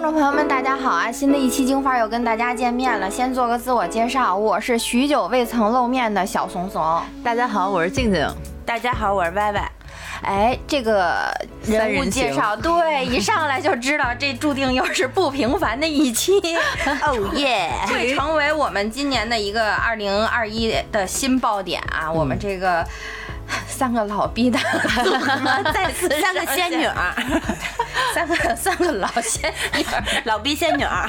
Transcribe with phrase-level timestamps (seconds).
[0.00, 1.12] 听众朋友们，大家好啊！
[1.12, 3.10] 新的一期京范又跟大家见面了。
[3.10, 7.02] 先做个自我介绍，我是许久未曾露面的小怂怂。
[7.22, 8.26] 大家好，我是静静。
[8.64, 9.72] 大家好，我是歪歪。
[10.22, 11.30] 哎，这个
[11.66, 16.32] 人物介绍，对，一上来就知道这注定又是不平凡的一期。
[17.04, 22.10] 哦耶，会成为我们今年的一个二零二一的新爆点啊！
[22.10, 22.82] 我们这个。
[23.80, 24.58] 三个老逼的
[25.02, 27.14] 组合，再次三个仙女儿，
[28.14, 29.86] 三个三个老仙女，
[30.24, 31.08] 老逼仙女儿，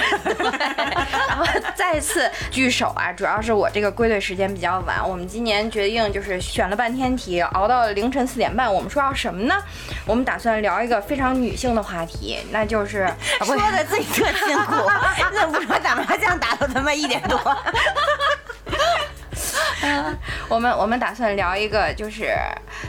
[1.27, 3.11] 然后再次聚首啊！
[3.11, 8.73] 主要是我这个归队时间比较晚，我们今年决定就是选了半天题，熬到了凌晨四点半。
[8.73, 9.53] 我们说要什么呢？
[10.05, 13.05] 我们打算聊一个非常女性的话题，那就是
[13.43, 14.89] 说的自己特辛苦，
[15.33, 17.37] 那不说打麻将打到他妈一点多。
[20.47, 22.33] 我们我们打算聊一个，就是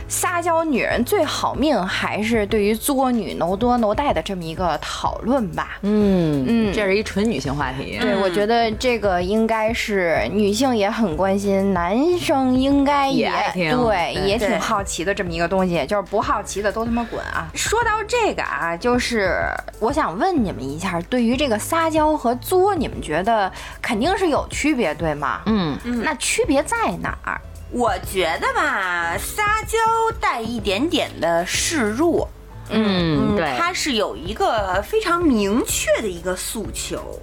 [0.09, 5.79] 撒娇女人最好命，还是对于作女奴多奴带的这么一个讨论吧。
[5.83, 7.99] 嗯嗯，这是一纯女性话题。
[8.01, 15.85] 对，我觉得这个应该是女性也很关心，男生应该也对，也挺好奇的这么一个东西。
[15.87, 17.49] 就是不好奇的都他妈滚啊！
[17.55, 19.41] 说到这个啊，就是
[19.81, 25.41] 我想问你们一下，对于这个撒娇和作，你们觉得肯定是有区别，对吗？
[25.47, 27.41] 嗯嗯，那区别在哪儿？
[27.71, 29.79] 我觉得吧，撒娇
[30.21, 32.29] 带一点点的示弱，
[32.69, 37.21] 嗯，对，它是有一个非常明确的一个诉求。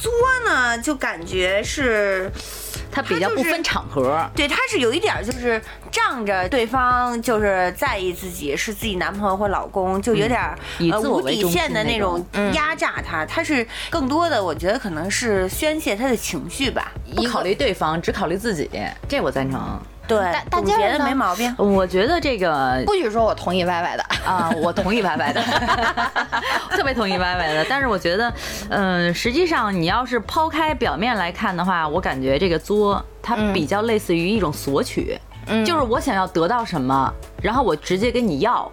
[0.00, 0.12] 作
[0.46, 2.30] 呢，就感觉是。
[2.90, 10.40] 他比较不分场合，对，他是有一点就是仗着对方就是在意自己是自己男朋友或老公，就有点
[10.90, 13.24] 呃无底线的那种压榨他。
[13.26, 18.70] 他是更多的，我觉得可能是宣泄他的情绪吧，不考虑对方，只考虑自己，
[19.08, 19.80] 这我赞成。
[20.08, 21.54] 对，总结的没毛病。
[21.58, 25.42] 我觉得这个不许说我同意歪歪的啊，我同意歪歪的，
[26.72, 27.64] 特别同意歪歪的。
[27.68, 28.32] 但是我觉得，
[28.70, 35.18] 嗯，实际上你要是抛开表面来看的话，我感觉这个作它比较类似于一种索取，
[35.66, 38.70] 就是我想要得到什么，然后我直接跟你要。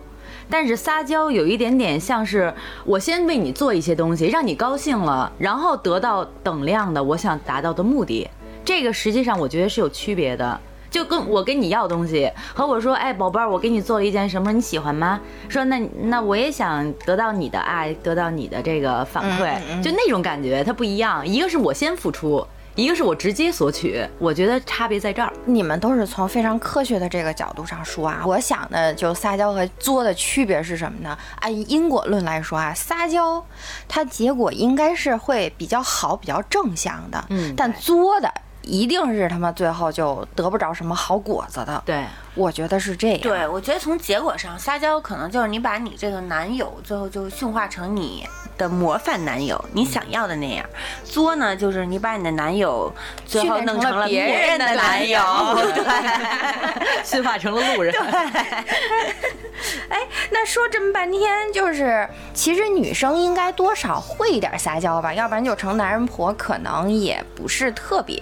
[0.48, 2.54] 但是撒娇有一点点像是
[2.86, 8.30] 我先为你做一些东西，让你高兴了，然后得到等量的我想达到的目的。
[8.64, 10.60] 这个实际上我觉得是有区别的。
[10.96, 15.20] 就跟我跟你要东西，和我说，哎，宝贝儿，我给你做了一件什么，你喜欢吗？
[15.50, 21.28] 说那那我也想得到你的爱，得到你的这个反馈，就那种感觉它不一样。
[21.28, 24.08] 一个是我先付出，一个是我直接索取。
[24.20, 25.34] 我觉得差别在这儿。
[25.44, 31.18] 你们都是从非常科学的这个角度上说啊，我想的就撒娇和作的区别是什么呢？
[31.42, 33.46] 按因果论来说啊，撒娇
[33.90, 38.32] 它结果应该是会比较好、比较正向的，嗯，但作的。
[38.66, 41.82] 一定是他妈最后就得不着什么好果子的。
[41.86, 42.04] 对，
[42.36, 43.20] 我觉得是这样。
[43.22, 50.66] 对，我觉得从结果上，撒娇可能就是你把你这个男友最后就驯化成你的模范男友，你想要的那样。
[51.04, 52.94] 作呢，就是你把你的男友
[53.26, 55.20] 最后弄成了别人的男友，
[55.74, 57.94] 对， 驯化成了路人。
[57.94, 58.04] 对。
[59.90, 60.00] 哎，
[60.32, 68.20] 那说这么半天，就是其实女生应该多少会一点撒娇吧，要不然就成男人婆，可能也不是特别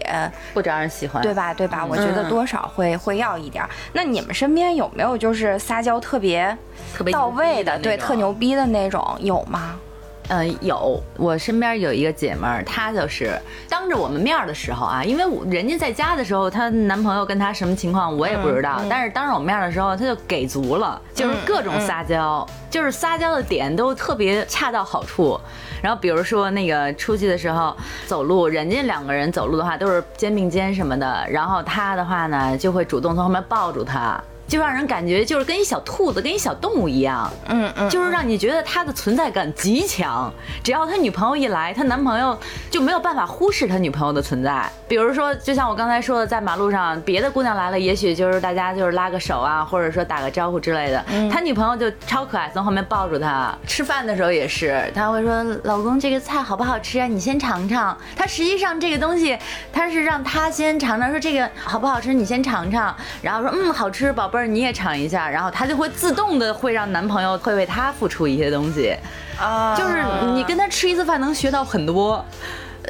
[0.54, 1.54] 不招人喜欢，对吧？
[1.54, 1.86] 对吧？
[1.86, 3.64] 我觉得多少会会要一点。
[3.94, 6.58] 那你们身边有没有就是撒娇特别
[6.94, 9.80] 特别到位的，对，特牛逼的那种，有吗？
[10.30, 13.38] 嗯，有，我身边有一个姐们儿，她就是
[13.70, 25.40] 当着我们面的时候啊，因为人家在家的时候，她男朋友跟她什么情况我也不知道，但是当着我们面的时候，她就给足了，就是各种撒娇，就是撒娇的点都特别恰到好处。
[25.82, 27.76] 然后比如说那个出去的时候
[28.08, 34.24] 走路，人家两个人走路的话都是肩并肩什么的，然后她的话呢就会主动从后面抱住他。
[34.48, 40.32] 就让人感觉就是跟一小兔子，跟一小动物一样，嗯嗯，就是让你觉得他的存在感极强。
[40.64, 42.38] 只要他女朋友一来，他男朋友
[42.70, 44.70] 就没有办法忽视他女朋友的存在。
[44.88, 51.04] 比如说，就像我刚才说的，在马路上，别的姑娘来了，也许就是大家就是拉个手啊，或者说打个招呼之类的。
[51.32, 53.54] 他女朋友就超可爱，从后面抱住他。
[53.66, 57.08] 吃饭的时候也是，他会说：“老公，这个菜好不好吃啊？
[57.08, 59.38] 你先尝尝。”他实际上这个东西，
[59.72, 68.98] 他是让他先尝尝，说这个好不好吃，你先尝尝，然后说：“嗯，好吃，宝贝。”你也尝一下，然后她就会自动的会让男朋友会为她付出一些东西，
[69.40, 70.04] 啊，就是
[70.34, 72.26] 你跟他吃一次饭能学到很多，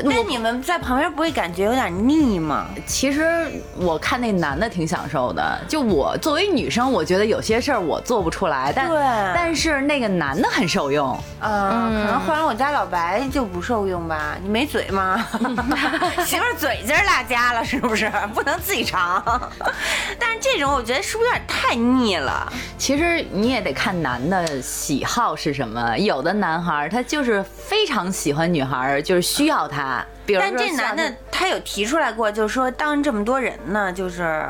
[0.04, 2.66] 那你们在旁边不会感觉有点腻吗？
[2.88, 8.90] 其实我看那男的挺享受的，就我作为女生，我觉得有些事儿我做不出来，但
[9.36, 11.16] 但是那个男的很受用。
[11.42, 14.36] 嗯，可能换成我家老白就不受用吧？
[14.42, 15.24] 你没嘴吗？
[16.26, 18.12] 媳妇嘴今儿落家了是不是？
[18.34, 19.24] 不能自己尝。
[20.18, 22.52] 但是这种我觉得是不是有点太腻了？
[22.78, 29.83] 其实你也得看男的喜好是什么，有的男孩他就是非常喜欢女孩，就是需要她。
[30.40, 34.44] 但这男的他有提出来过，就是说当这么多人呢，就是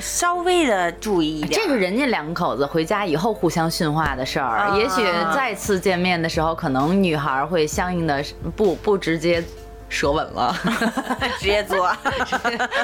[0.00, 1.60] 稍微的注意一点。
[1.60, 5.04] 这个人家两口子回家以后互相训话的事儿，也许
[5.34, 8.24] 再次见面的时候，可能女孩会相应的
[8.56, 9.42] 不不直接
[9.88, 10.54] 舌吻了，
[11.38, 11.86] 直接做。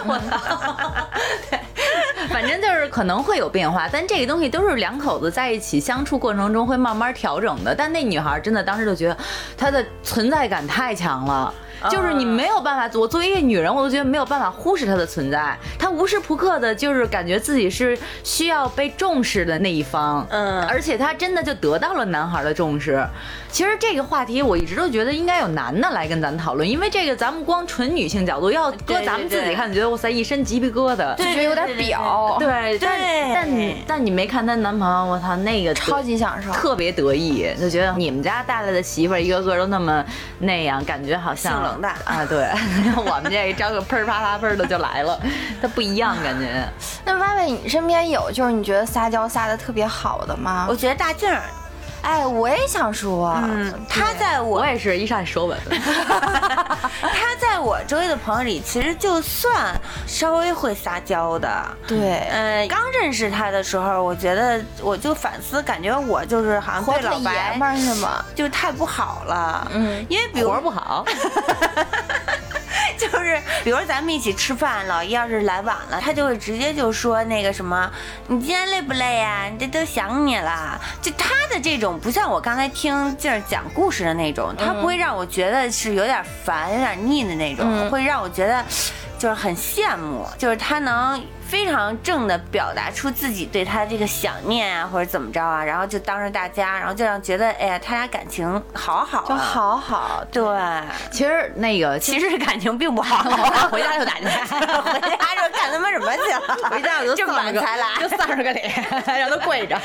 [0.07, 1.07] 我操！
[1.51, 1.59] 对，
[2.29, 7.75] 反正就是可能会有变化，但这个东西都是两口子在一起相处过程中会慢慢调整的。
[7.75, 9.17] 但那女孩真的当时就觉得
[9.57, 11.53] 她的存在感太强了。
[11.89, 15.57] 就是你没有办法，我作为一个女人，我都觉得没有办法忽视她的存在。
[15.79, 20.27] 她无时不刻的，就是感觉自己是需要被重视的那一方。
[20.31, 23.07] 嗯，而且她真的就得到了男孩的重视。
[23.51, 32.37] 其实这个话题我一直都觉得应该有男的来跟咱讨论，因为这个咱们光纯女性角度，要搁咱们自己看，觉得哇塞一身鸡皮疙瘩，就觉得有点表。
[32.39, 33.01] 对，但
[33.35, 40.05] 但你但你没看她男朋友，我操那个超级享受，特别得意，就觉得你们家带来的媳妇儿一个个都那么
[40.39, 41.70] 那样，感觉好像。
[42.05, 42.51] 啊，对，
[42.97, 45.19] 我们这一张个喷啪啪喷的就来了，
[45.61, 46.67] 它不一样感觉。
[47.05, 50.67] 那歪歪，你身边有就是你觉得撒娇撒的特别好的吗？
[50.69, 51.29] 我觉得大静。
[52.03, 55.59] 哎，我也想说，嗯，他在我我也是一上来舌吻。
[55.69, 59.75] 他在我周围的朋友里，其实就算
[60.07, 61.49] 稍微会撒娇的，
[61.87, 68.25] 对，嗯，刚认识他的时候，我觉得我就反思，感觉我就是好像对老白是吗？
[68.35, 71.05] 就太不好了，嗯，因为比如活不好。
[73.01, 77.91] 就是，比如咱们一起吃饭，老姨要是来晚了，他就会直接就说那个什么，
[78.27, 79.49] 你今天累不累呀？
[79.51, 80.79] 你这都想你了。
[81.01, 88.65] 就他的这种，不像我刚才听静儿讲故事的那种，他不会让我觉得是有点烦、有点腻的那种，会让我觉得
[89.19, 91.23] 就是很羡慕，就是他能。
[91.51, 100.25] 非常正的表达出自己对他这个想念啊，或者怎么着啊，然后就当着大家，然后就让觉得，哎呀，他俩感情好好，就好好。
[100.31, 100.45] 对，
[101.11, 103.25] 其实那个其实感情并不好，
[103.69, 106.71] 回家就打架，回家就干他妈什么去了？
[106.71, 108.73] 回家我就就丧才来，就丧着个脸，
[109.19, 109.77] 让他跪着，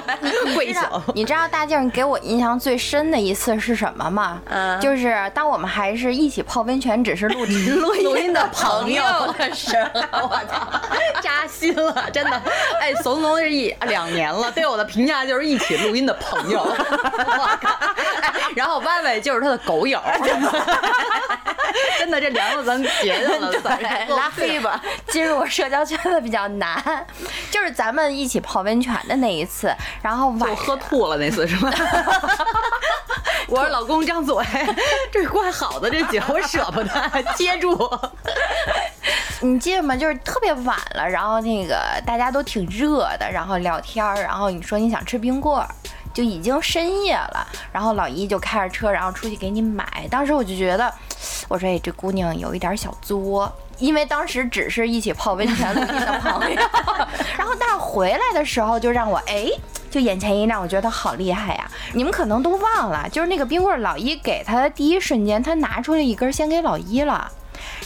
[0.54, 0.90] 跪下。
[1.14, 4.42] 你知道大静给我印象最深的一次是什么吗？
[4.50, 9.02] 嗯，就是当我们还是一起泡温泉，只是录录录音的朋友
[9.38, 9.82] 的时
[10.12, 10.80] 候，我操。
[11.22, 12.42] 扎心了，真的，
[12.80, 17.70] 哎，怂怂是一两年了，对我的评价就是一起录音的朋友，我靠，
[18.54, 20.00] 然后歪歪就是他的狗友，
[21.98, 23.52] 真的这梁子咱结下了，
[24.16, 27.06] 拉黑吧，进入我社交圈子比较难，
[27.50, 31.72] 就是咱们一起泡温泉的那一次，然后就喝吐了那次是吗？
[33.48, 34.36] 我说老公张嘴，
[35.12, 37.78] 这怪好的这酒我舍不得接住。
[39.40, 39.94] 你记得吗？
[39.94, 45.68] 就是特别晚了，然后那个大家都挺热的，然后聊天儿，然后你说你想吃冰棍儿，
[46.14, 50.08] 就已经深夜了，然后老姨就开着车，然后出去给你买。
[50.10, 50.90] 当时我就觉得，
[51.48, 56.56] 我说哎，这姑娘有一点小作，因为当时只是一起泡温泉的朋友，
[57.36, 59.46] 然后但是回来的时候就让我哎，
[59.94, 61.70] 就眼前一亮，我觉得他好厉害呀！
[61.92, 67.30] 你们可能都忘了，就是那个冰棍儿，老一给他的第一瞬间，他拿出了一根先给老一了。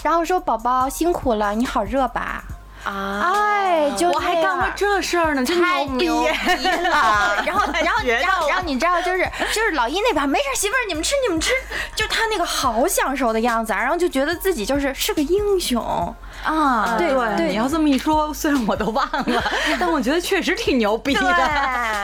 [0.03, 2.43] 然后说：“宝宝辛苦了，你好热吧？”
[2.85, 7.43] 啊，哎，就我还干过这事儿呢，太牛逼了！
[7.45, 11.53] 然后，然后，然后，然后你知道，就是就是老一那边没事，媳妇儿你们吃你们吃，
[11.95, 16.15] 就他那个好享受的样子，然后就觉得自己就是是个英雄。
[16.45, 19.43] 啊，对对，你要这么一说，虽然我都忘了，
[19.79, 21.21] 但我觉得确实挺牛逼的。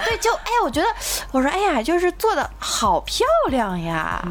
[0.05, 0.87] 对， 就哎，我觉得，
[1.31, 4.23] 我说哎呀，就是做的好漂亮呀。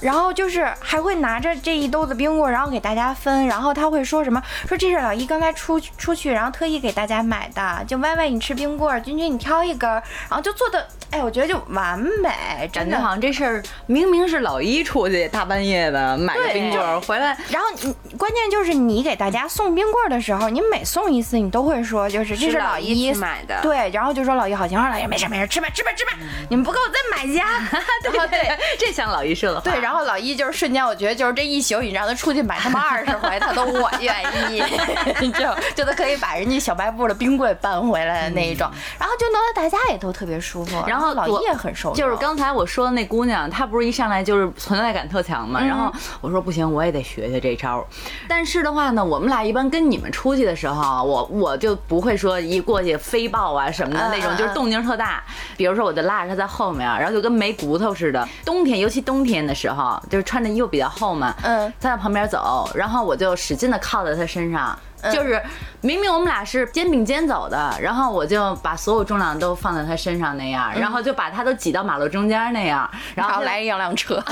[0.00, 3.46] 然后就是还会拿着这一兜子冰棍，然后给大家分。
[3.46, 4.42] 然后他会说什么？
[4.66, 7.84] 说这是老一刚才出出去，然后特意给大家买的。
[7.86, 9.90] 就歪歪你吃冰棍，君君你挑一根。
[9.90, 12.30] 然后就做的，哎，我觉得就完美。
[12.72, 19.39] 真的好像这事儿明明是老一出去大半夜的买的冰棍回来，然后你关键就是你给大家。
[19.48, 26.12] 送冰棍的时候，你每送一次，你都会说，就是这是老一买的，对，然后就说老一好心，说老一没事没事，吃吧吃吧吃吧，
[26.48, 27.46] 你们不够再买家，
[28.02, 29.70] 对对，这像老一说的话。
[29.70, 34.14] 对，然后老一就是瞬间，我觉得就是这一宿，你让他出去买他妈二十回，他都我愿
[34.50, 34.62] 意，
[35.32, 38.68] 就就他可以把人家小卖部的冰柜搬回来的那一种，
[38.98, 47.84] 然后就弄得大家也都特别舒服，然后老叶很受就是刚才我说的那姑娘，她不是一上来就是存在感特强嘛，然后我说不行，我也得学学这招。
[48.28, 55.24] 但是的话呢，我们俩一般跟你们出去的时候，我我就不会说一过去飞抱啊什么的那种，就是动静特大。
[55.56, 58.28] 比如说我就拉着他在后面，然后就跟没骨头似的。
[58.44, 64.78] 冬天尤其冬天的时候，就是穿着衣服比较厚嘛，嗯，在旁边走，然后我就使劲的靠在他身上。
[65.12, 65.40] 就是
[65.80, 74.22] 明明我们俩是肩并肩走的，然后我就把所有重量都放在他身上那样，然后就把他都挤到马路中间那样，然后来一辆车。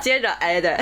[0.00, 0.76] 接着，哎，对，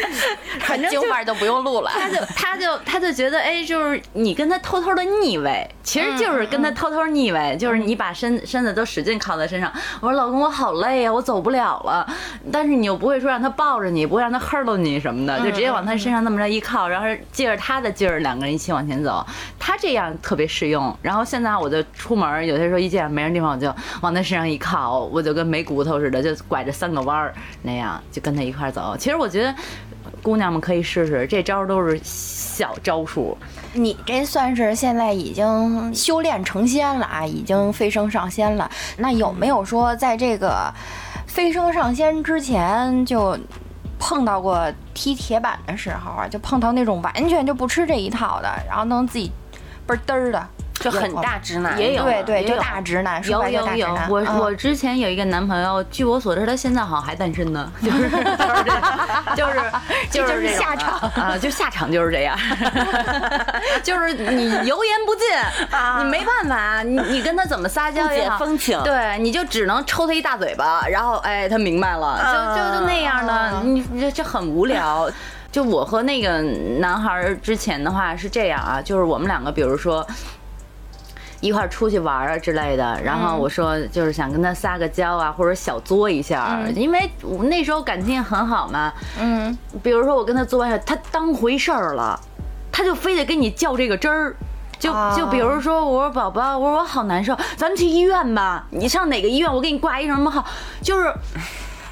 [0.60, 1.90] 反正京范都不用录了。
[1.94, 9.72] 他就他就他就觉得，哎，就是你跟他偷偷的腻歪，其实就是跟他偷偷腻味，就是你把身身子都使劲靠在身上。
[10.00, 12.06] 我说老公，我好累呀，我走不了了。
[12.52, 19.24] 但是你又不会说让他抱着你，不会让他呵喽你什么的，就直接往他身上那么着一靠，然后借着他的劲儿，两个人一起往前走。
[19.58, 20.94] 他这样特别适用。
[21.02, 28.96] 然后现在我就出门，有些时候一见没人地方，我就往他身上一靠，我就跟没骨头似的，就拐着三个弯儿那样，就跟他一块儿走。
[28.98, 29.54] 其实我觉得
[30.22, 33.36] 姑娘们可以试试，这招都是小招数。
[33.72, 38.68] 你这算是现在已经修炼成仙了啊，已经飞升上仙了。
[38.96, 40.72] 那有没有说在这个
[41.26, 43.38] 飞升上仙之前就
[44.00, 46.26] 碰到过踢铁板的时候啊？
[46.26, 49.30] 就碰到那种完全就不吃这一套的，然后能自己
[49.86, 50.48] 倍儿嘚儿的。
[50.80, 53.98] 就很大直男，也有对对，就大直男，有有有。
[54.08, 58.08] 我我之前有一个男朋友，据我所知，他现在好像还单身呢，就是
[59.36, 59.54] 就是
[60.10, 62.34] 就是 就是下场啊，就下场就是这样，
[63.84, 65.26] 就是你油盐不进，
[65.98, 75.10] 你没办法，你你跟他怎么撒娇也风情，对，你就只能抽他一大嘴巴，然后哎，他明白了，就就就那样的，你这这很无聊。
[75.52, 76.40] 就我和那个
[76.78, 80.06] 男孩之前的话是这样啊，就是我们两个，比如说。
[81.40, 87.10] 一块出去玩啊之类的，然后我说就是想跟他撒个娇啊，或者小作一下，因为
[87.48, 88.92] 那时候感情也很好嘛。
[89.18, 92.18] 嗯，比如说我跟他作一下，他当回事儿了，
[92.70, 94.36] 他就非得跟你较这个真儿。
[94.78, 98.66] 就就比如说，我说宝宝，我说我好难受，咱们去医院吧。
[98.70, 99.52] 你上哪个医院？
[99.52, 100.42] 我给你挂一什么号？
[100.80, 101.12] 就是。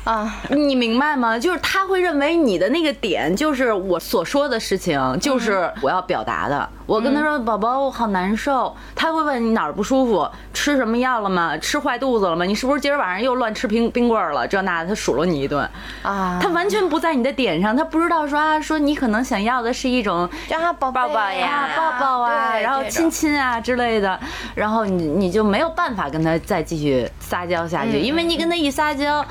[0.09, 1.39] 啊，你明白吗？
[1.39, 6.67] 就是他会认为你的那个点就是我所说的事情，就是我要表达的。
[6.87, 8.75] 我跟他说，宝宝，我好难受。
[8.95, 11.55] 他会问你哪儿不舒服，吃什么药了吗？
[11.59, 12.47] 吃坏肚子了吗？
[12.47, 14.49] 你是不是今儿晚上又乱吃冰冰棍了？
[14.49, 15.69] 这那的，他数落你一顿
[16.01, 16.39] 啊。
[16.41, 24.19] 他完全不在你的点上，他不知道说啊，说你可能想要的是一种让他抱抱呀，抱抱啊，然后亲亲啊之类的，
[24.55, 29.23] 然后你你就没有办法跟他再继续撒娇下去，因为你跟他一撒娇，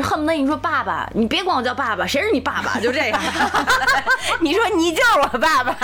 [0.00, 0.20] 恨。
[0.22, 2.78] 不得你说爸爸，你别管我叫爸爸，谁是你爸爸？
[2.80, 3.20] 就这样。
[4.40, 5.76] 你说你叫我爸爸，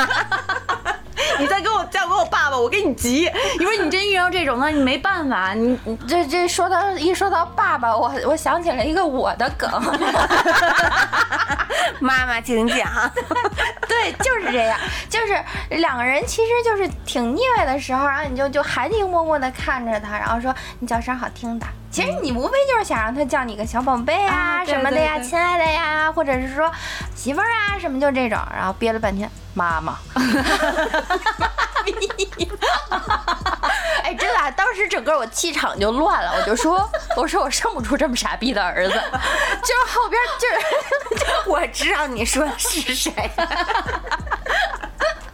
[1.41, 3.31] 你再给我叫给我爸爸，我给你急。
[3.59, 5.55] 你说你真遇到这种的，你没办法。
[5.55, 9.69] 你这这说到一说到爸爸，我我想起了一个我的梗。
[12.01, 12.89] 妈妈，请讲。
[13.89, 14.79] 对，就是这样，
[15.09, 21.67] 就是两个人其实就是挺腻歪的时候，然后你就就含情脉脉的看着他，然后说你叫声好听的。
[21.91, 26.71] 其实你无非就是想让他叫你个小宝贝啊什么的呀，亲爱的呀，或者是说
[27.15, 29.97] 媳妇儿啊什么，就这种，然后憋了半天，妈妈。
[34.05, 40.47] 哎，真的，当时整个我气场就乱了，我就说，我说我生不出这么傻逼的儿子，就是后边就
[41.19, 43.13] 是，我知道你说的是谁。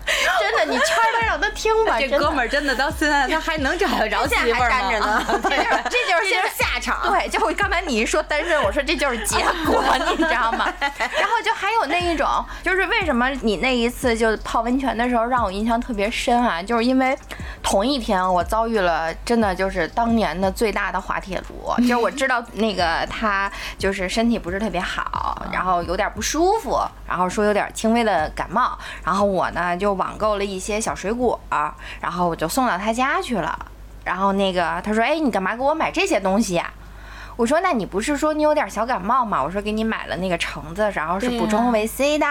[0.40, 0.86] 真的，你圈
[1.18, 1.96] 他让他听吧。
[2.00, 4.70] 这哥们儿真的到现在 他还能找得着媳妇儿
[5.00, 5.24] 吗？
[5.42, 7.00] 这就是这就是下场。
[7.10, 10.72] 对，就刚才你一说单身，我说这就是结果，你知道吗？
[10.80, 12.26] 然后就还有那一种，
[12.62, 16.62] 就是为什么你那一次就泡温泉的时候让我印象特别深啊？
[16.62, 17.16] 就是因为
[17.62, 30.34] 同一天我遭遇了真的就是当年的最大的滑铁卢，就是我知道那个他就是身体不是特别好，然后有点不舒服，然后说有点轻微的感冒，然后我呢就网购。
[30.34, 31.38] 了一些小水果，
[32.00, 33.56] 然后我就送到他家去了。
[34.04, 36.68] 然后那个他说：“哎，你干嘛给我买这些东西呀？”
[37.36, 42.26] 我说：“那你不是说你有点小感冒吗？”我说：“给你买了那个橙子，然后是补充维 C 的。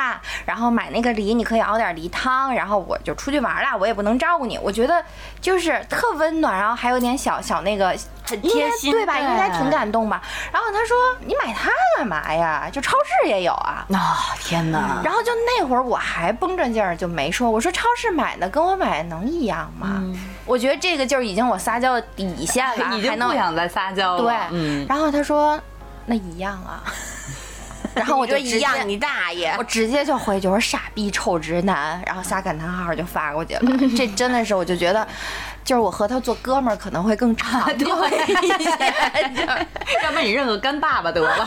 [0.46, 2.54] 然后买那个梨，你可以熬点梨汤。
[2.54, 4.58] 然后我就出去玩了，我也不能照顾你。
[4.62, 5.04] 我觉得
[5.40, 9.20] 就是特温暖，然后还有点小小那个。”很贴心，对吧？
[9.20, 10.24] 应该挺感动吧。
[10.50, 10.96] 然后他说
[11.28, 11.70] ：“你买它
[12.04, 12.70] 干嘛呀？
[12.70, 15.02] 就超市也有啊。”啊，天哪！
[15.04, 17.50] 然后就那会儿我还绷着劲儿就没说。
[17.50, 20.04] 我说：“超市买的跟我买的能一样吗？”
[20.46, 24.50] 我觉得这个就是已经我撒娇的底线了， 已经不想再撒娇了。
[24.50, 25.58] 对，然后他说
[26.06, 26.84] ：“那一样啊。
[27.96, 29.56] ”然后我就一样，你大爷！
[29.58, 33.62] 我直接就回去，我说傻逼臭直男，然后仨感叹号就发过去了。
[33.96, 35.08] 这真的是，我就觉得，
[35.64, 38.94] 就是我和他做哥们儿可能会更长久一些。
[40.04, 41.44] 要不然你认个干爸爸得了，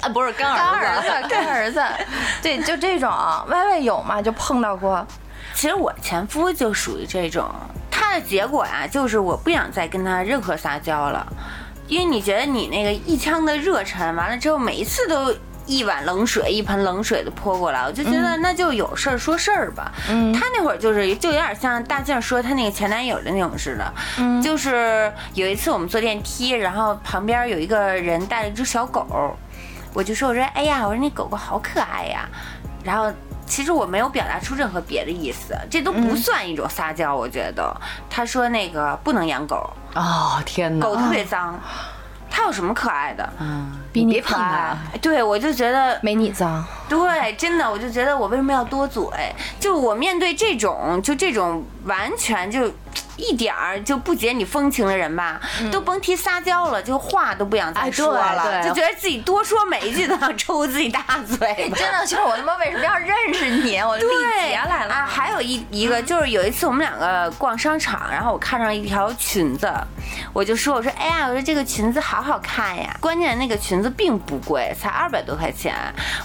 [0.00, 1.82] 啊 不是干儿子，干儿子。
[2.42, 3.10] 对，就这种，
[3.48, 4.22] 歪歪有嘛？
[4.22, 5.06] 就碰到过。
[5.54, 7.48] 其实我前夫就属于这种，
[7.90, 11.26] 他的结果啊，就是我不想再跟他任何撒娇了，
[11.88, 15.34] 因为你觉得你那个一腔的热忱，完了之后每一次都
[15.66, 19.92] 一碗冷水、一盆冷水的泼过来，我就觉得那就有事儿说事儿吧。
[20.08, 29.36] 嗯，他那会儿就是就有点像大静说他那个前男友的那种似的，嗯，就是有一次我们坐电梯，然后旁边有一个人带了一只小狗，
[29.92, 32.28] 我就说我说哎呀，我说那狗狗好可爱呀，
[32.82, 33.12] 然后。
[33.48, 37.14] 其实我没有表达出任何别的意思，这都不算一种撒娇。
[37.14, 37.72] 我觉得。
[38.10, 39.72] 他说那个不能养狗。
[39.94, 41.56] 哦，天哪，狗特别脏，
[42.36, 43.32] 它有什么可爱的？
[43.40, 44.76] 嗯，比你可爱。
[45.00, 46.62] 对，我就觉得没你脏。
[46.86, 49.02] 对，真的，我就觉得我为什么要多嘴？
[49.58, 52.70] 就我面对这种，就这种完全就。
[53.16, 55.40] 一点儿就不解你风情的人吧，
[55.72, 61.70] 都甭提撒娇了，就话都不想再说了，就觉得自己多说每一句都要抽自己大嘴。
[61.74, 63.78] 真的就是我他妈为什么要认识你？
[63.78, 65.06] 我立节来了啊！
[65.06, 69.72] 还有一一个就是有一次我们两个逛商场，然后我看上一条裙子，
[70.32, 72.94] 我就说我说哎呀，我说这个裙子好好看呀。
[73.00, 75.74] 关键那个裙子并不贵，才二百多块钱。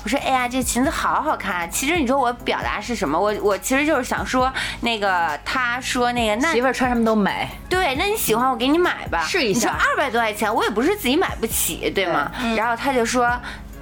[0.03, 1.69] 我说哎呀，这裙子好好看。
[1.71, 3.17] 其实你说我表达是什么？
[3.17, 6.71] 我我其实就是想说那个他说那个那媳妇。
[6.81, 9.69] 穿什么都美，对，那你喜欢我给你买吧，试一下。
[9.69, 12.31] 二百多块钱，我也不是自己买不起，对吗？
[12.57, 13.31] 然后他就说：“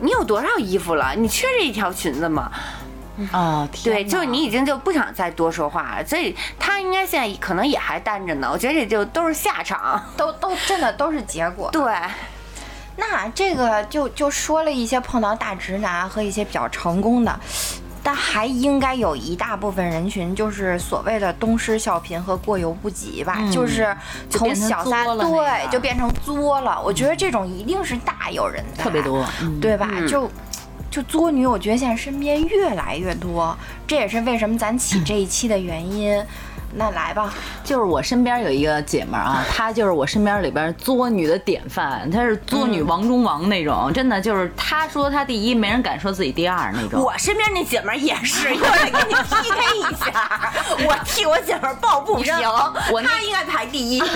[0.01, 1.13] 你有多少衣服了？
[1.15, 2.51] 你缺这一条裙子吗？”
[3.31, 8.49] 哦，对，就是你已经就不想再多说话了，所以他应该现在可能也还单着呢。
[8.51, 11.69] 我觉得这就都是下场， 都都真的都是结果。
[11.71, 11.93] 对，
[12.97, 17.39] 那这个就就说了一些碰到大直男和一些比较成功的。
[18.03, 23.95] 但还应该有一大部分人群，就是所谓的东施效颦和过犹不及吧，就是
[24.29, 26.81] 从小三对就变成作了。
[26.83, 29.25] 我觉得这种一定是大有人在，特别多，
[29.61, 29.89] 对吧？
[30.07, 30.29] 就
[30.89, 36.23] 就作女，我觉得现在身边越来越多，这也是为什么咱起这一期的原因。
[36.71, 37.33] 那来吧，
[37.63, 47.01] 就是我身边有一个姐们儿啊，她就是我身边里边作女的典范，她是作女王中王那种，真的就是她说她第一，没人敢说自己第二那种。
[47.01, 50.53] 我身边那姐们儿也是，又得跟你 PK 一下，
[50.85, 52.33] 我替我姐们儿抱不平，
[53.03, 54.03] 她应该排第一。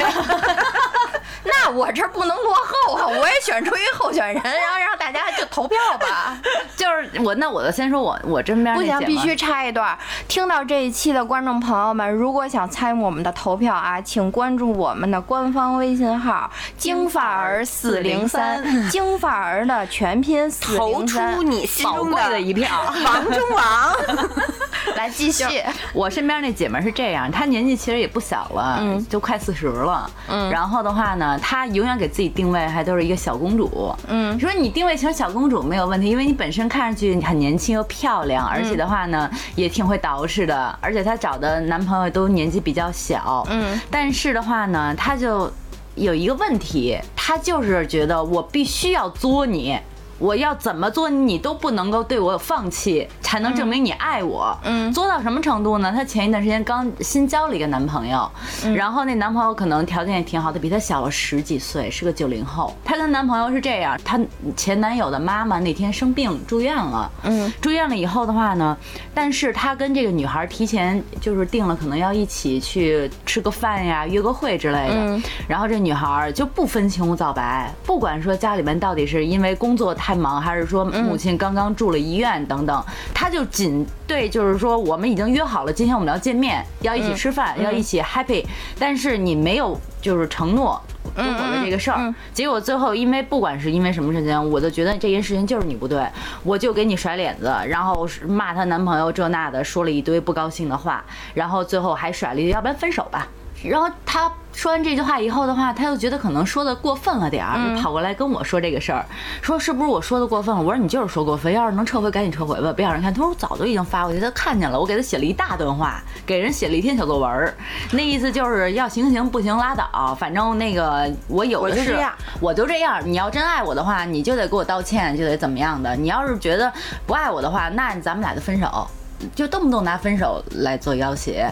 [1.45, 3.05] 那我这不能落后啊！
[3.05, 6.37] 我也选出一候选人，然后让大家就投票吧。
[6.77, 9.97] 就是我，那我就先说我我身边不行，必须插一段。
[10.29, 22.67] 听到这一期的观众朋友们，如果想参与我们的投票啊，请关注我们的官方微信号“京发儿四零三”， 京发儿的全拼四零三，投出你心中的一票，
[23.05, 23.93] 王中王。
[24.95, 25.45] 来继续，
[25.93, 31.39] 我身边那姐们是这样，她年纪其实也不小了，嗯，就快四十了，嗯，然后的话呢。
[31.41, 45.51] 她永远给自己定位还都是一个小公主，嗯，说你定位成小公主没有问题，因为你本身看上去很年轻又漂亮，而且的话呢也挺会捯饬的，而且她找的男朋友都年纪比较小，嗯，但是的话呢，他就
[45.95, 49.79] 有一个问题，他就是觉得我必须要作你。
[50.23, 54.57] 我要怎么做，你都不能够对我放弃，才能证明你爱我。
[54.63, 55.91] 嗯，做到什么程度呢？
[55.91, 58.31] 她前一段时间刚新交了一个男朋友，
[58.73, 62.73] 然后那男朋友可能条件也挺好的，比她小了十几岁，是个九零后。
[62.85, 64.17] 她跟男朋友是这样，她
[64.55, 68.77] 前男友的妈妈那天生病住院了，嗯，住院了以后的话呢，
[69.13, 75.21] 但是她跟这个女孩提前就是定了，可能要一起去吃个饭呀，约个会之类的。
[75.49, 80.12] 然后这女孩就不分青红皂白，不管说家里面到底是因为工作太。
[80.17, 88.45] 忙还是说母亲刚刚住了医院等等，他就仅对就是说我们已经约好了今天我们要见面，要一起吃饭，要一起 happy，
[88.79, 90.81] 但是你没有就是承诺
[91.15, 96.07] 跟我的这个事儿，结果最后因为不管是因为什么事情，我就觉得这件事情就是你不对，
[96.43, 103.27] 我就给你甩脸子，然后骂她男朋友这那的，说了一堆不高兴的话，然后最后还甩了一句要不然分手吧，
[103.63, 104.31] 然后他。
[104.53, 109.05] 说完这句话以后的话，他又觉得可能说的过分了点儿，就跑过来跟我说这个事儿，
[109.41, 110.61] 说是不是我说的过分了？
[110.61, 113.13] 我说你就是说过分，要是能撤回赶紧撤回吧，别让人看。
[113.13, 117.53] 他说我早都已经发过去，他看见了，我给他写了一大段话，给人写了一篇小作文，
[117.91, 121.97] 那意思就是要行行不行拉倒，反正那个我有的是，
[122.39, 123.01] 我就这样。
[123.03, 125.95] 你要真爱我的话，你就得给我道歉，就得怎么样的。
[125.95, 126.71] 你要是觉得
[127.05, 128.87] 不爱我的话，那咱们俩就分手。
[129.35, 131.49] 就动不动拿分手来做要挟。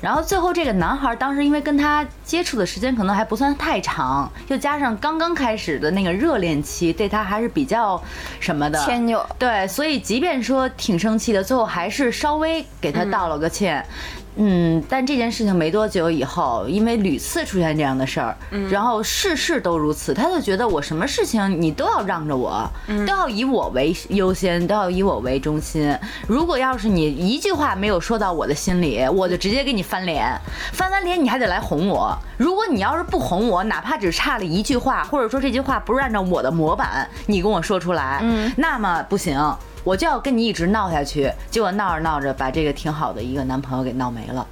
[0.00, 8.02] 然后最后这个男孩当时因为跟他接触的时间可能还不算太长，又加上刚刚开始的那个热恋期，对他还是比较
[8.40, 9.24] 什么的迁就。
[9.38, 13.84] 对，所以即便说挺生气的，最后还是稍微给他道了个歉。
[13.88, 14.23] 嗯，
[14.88, 18.36] 但这件事情没多久以后，因为屡次出现这样的事儿，
[18.70, 25.96] 然后事事都如此，他就觉得我什么事情你都要让着我，都要以我为优先，都要以我为中心。
[26.26, 30.36] 如果要是你一句话没有说到我的心里，我就直接给你翻脸，
[30.72, 32.16] 翻完脸你还得来哄我。
[32.36, 38.20] 如果你要是不哄我，哪怕只差了一句话，或者说这句话不是按照我的模板你跟我说出来，
[38.56, 39.38] 那么不行。
[39.84, 44.46] 我就要跟你一直闹下去，结果闹着闹着把这个挺好的一个男朋友给闹没了。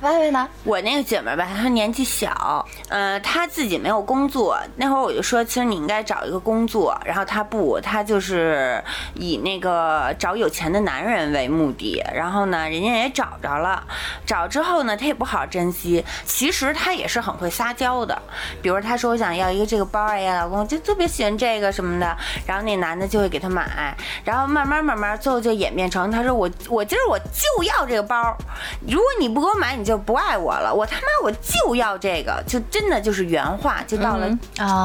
[0.00, 0.48] 歪歪呢？
[0.62, 4.56] 我那个姐妹吧，她年纪小，呃，她自己没有工作。
[4.76, 6.96] 那会儿我就说，其实你应该找一个工作。
[7.04, 8.80] 然后她不，她就是
[9.14, 12.00] 以那个找有钱的男人为目的。
[12.14, 13.82] 然后呢，人家也找着了，
[14.24, 16.04] 找之后呢，她也不好珍惜。
[16.24, 18.16] 其实她也是很会撒娇的，
[18.62, 22.16] 比如她说我想要一个这个包，哎呀，老公就特别喜欢这个什么的。
[22.46, 23.96] 然后那男的就会给她买。
[24.24, 28.36] 然后慢慢慢慢，最后就演变成，她说我我今儿我就要这个包，
[28.86, 29.87] 如果你不给我买，你。
[29.88, 34.28] 就不爱我了，我他妈我就要这个，就真的就是原话，就到了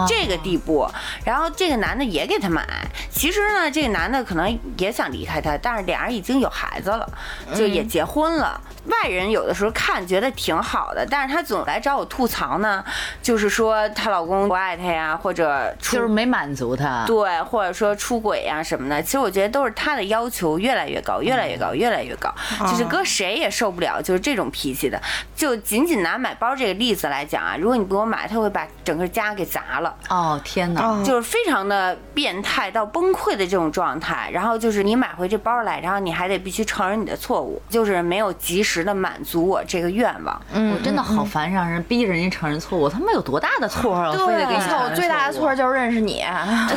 [0.08, 0.90] 这个地步。
[1.26, 2.66] 然后这个男的也给他买，
[3.12, 7.06] 其实呢，这个男的可能也想离开他，但是俩人已经有孩子了，
[7.54, 8.62] 就也结婚了。
[8.86, 12.82] 外人有的时候看觉得挺好的，但是她总来找我吐槽呢，
[13.22, 19.02] 就是说她老公不爱她呀，或者就是没满足她，对，或者说出轨呀什么的。
[19.04, 22.34] 其实我觉得都是她的要求越来越高，越来越高，越来越高，
[22.72, 25.02] 就是搁谁也受不了，就是这种脾气的。
[25.36, 29.94] 就仅仅拿买包这个例子来讲啊，如果你不给我买，他会把整个家给砸了。
[30.10, 34.30] 哦，天哪，就是非常的变态到崩溃的这种状态。
[34.32, 38.84] 然后就是你买回这包来，然后你还得必须承认你的错误，就是没有及时。
[38.84, 42.90] 的满足我这个愿望，嗯我真的好烦，让人逼着人家承认错误。
[42.90, 44.12] 他们有多大的错啊？
[44.12, 44.76] 对得给你错。
[44.76, 46.22] 我最大的错就是认识你，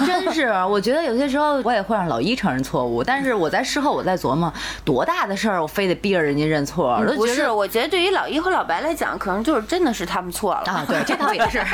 [0.06, 0.46] 真是。
[0.68, 4.52] 我觉得有些时候我也会让老一承认错误，但是我在事后我在琢磨，
[4.84, 7.02] 多大的事儿，我非得逼着人家认错。
[7.16, 10.84] 不是，我觉得对于老一和老白来讲，可能就是真的是他们错了啊。
[10.86, 11.64] 对，这倒也是，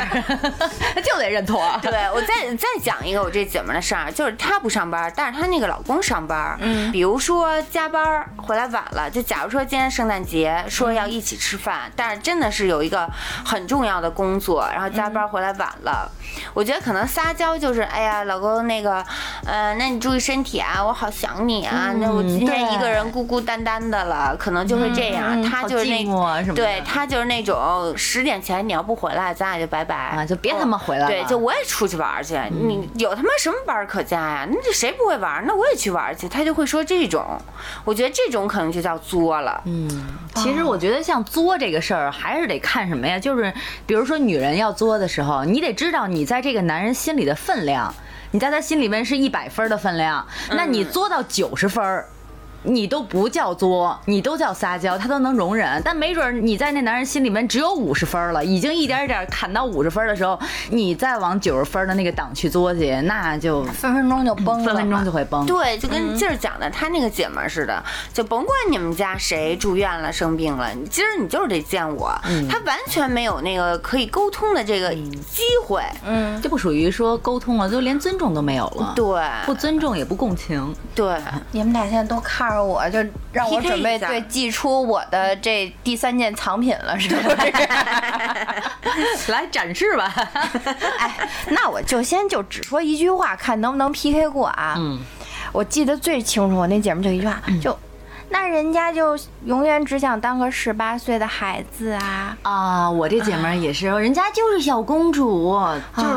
[1.03, 1.63] 就得认错。
[1.81, 6.57] 对我再再讲一个我这姐们的事儿，就是她不上班，但是她那个老公上班。
[6.59, 10.23] 嗯，比如说加班回来晚了，就假如说今天圣诞。
[10.23, 13.05] 节说要一起吃饭，但是真的是有一个
[13.43, 16.09] 很重要的工作，然后加班回来晚了。
[16.53, 19.03] 我觉得可能撒娇就是，哎呀，老公那个，
[19.45, 21.91] 呃，那你注意身体啊，我好想你啊。
[21.97, 25.43] 那我今天一个人孤孤单单的了，可能就会这样。
[25.43, 26.05] 他就是那，
[26.55, 31.07] 对他就是那种十点前你要不回来，咱俩就拜拜啊，就别他妈回来了。
[31.07, 34.47] 对，就我也出去玩去，你有他妈什么班可加呀？
[34.49, 35.43] 那谁不会玩？
[35.45, 36.27] 那我也去玩去。
[36.27, 37.25] 他就会说这种，
[37.83, 39.61] 我觉得这种可能就叫作了。
[39.65, 39.89] 嗯。
[40.35, 43.19] 其实我觉得像作这个事儿，还是得看什么呀？
[43.19, 43.53] 就是
[43.85, 47.93] 比如说女人要作的时候，你得知道你在这个男人心里的分量，
[48.31, 52.07] 你在他心里面是一百分的分量，那你作到九十分儿。
[52.63, 55.81] 你都不叫作，你都叫撒娇，他都能容忍。
[55.83, 65.45] 但没准你在那男人心里面只有五十分了，已经一点一点砍到五十分的时候，你再往九十分的那个档去作去，那就分分钟就崩了，分分钟就会崩。
[65.45, 72.13] 对，就跟劲儿讲的他那个姐们似的，就甭管你们家谁住院了、生病了，今儿你就是得见我。
[72.49, 78.93] 他完全没有那个可以沟通的这个机会，嗯，这不属于说沟通了，就连尊重都没有了。
[78.95, 80.73] 对，不尊重也不共情。
[80.95, 81.17] 对，
[81.51, 82.52] 你们俩现在都看。
[82.61, 82.99] 我就
[83.31, 87.35] 让我准备对寄出我的这第三件藏品了，是不是？
[89.31, 90.13] 来展示吧。
[90.99, 94.75] 哎，那我就先就只说一句话，看能不能 PK 过啊？
[94.77, 94.99] 嗯，
[95.51, 97.77] 我记得最清楚，我那姐们就一句话，就。
[98.33, 99.15] 那人家就
[99.45, 102.35] 永远只想当个十八岁的孩子啊！
[102.41, 105.55] 啊，我这姐们儿也是，人家就是小公主，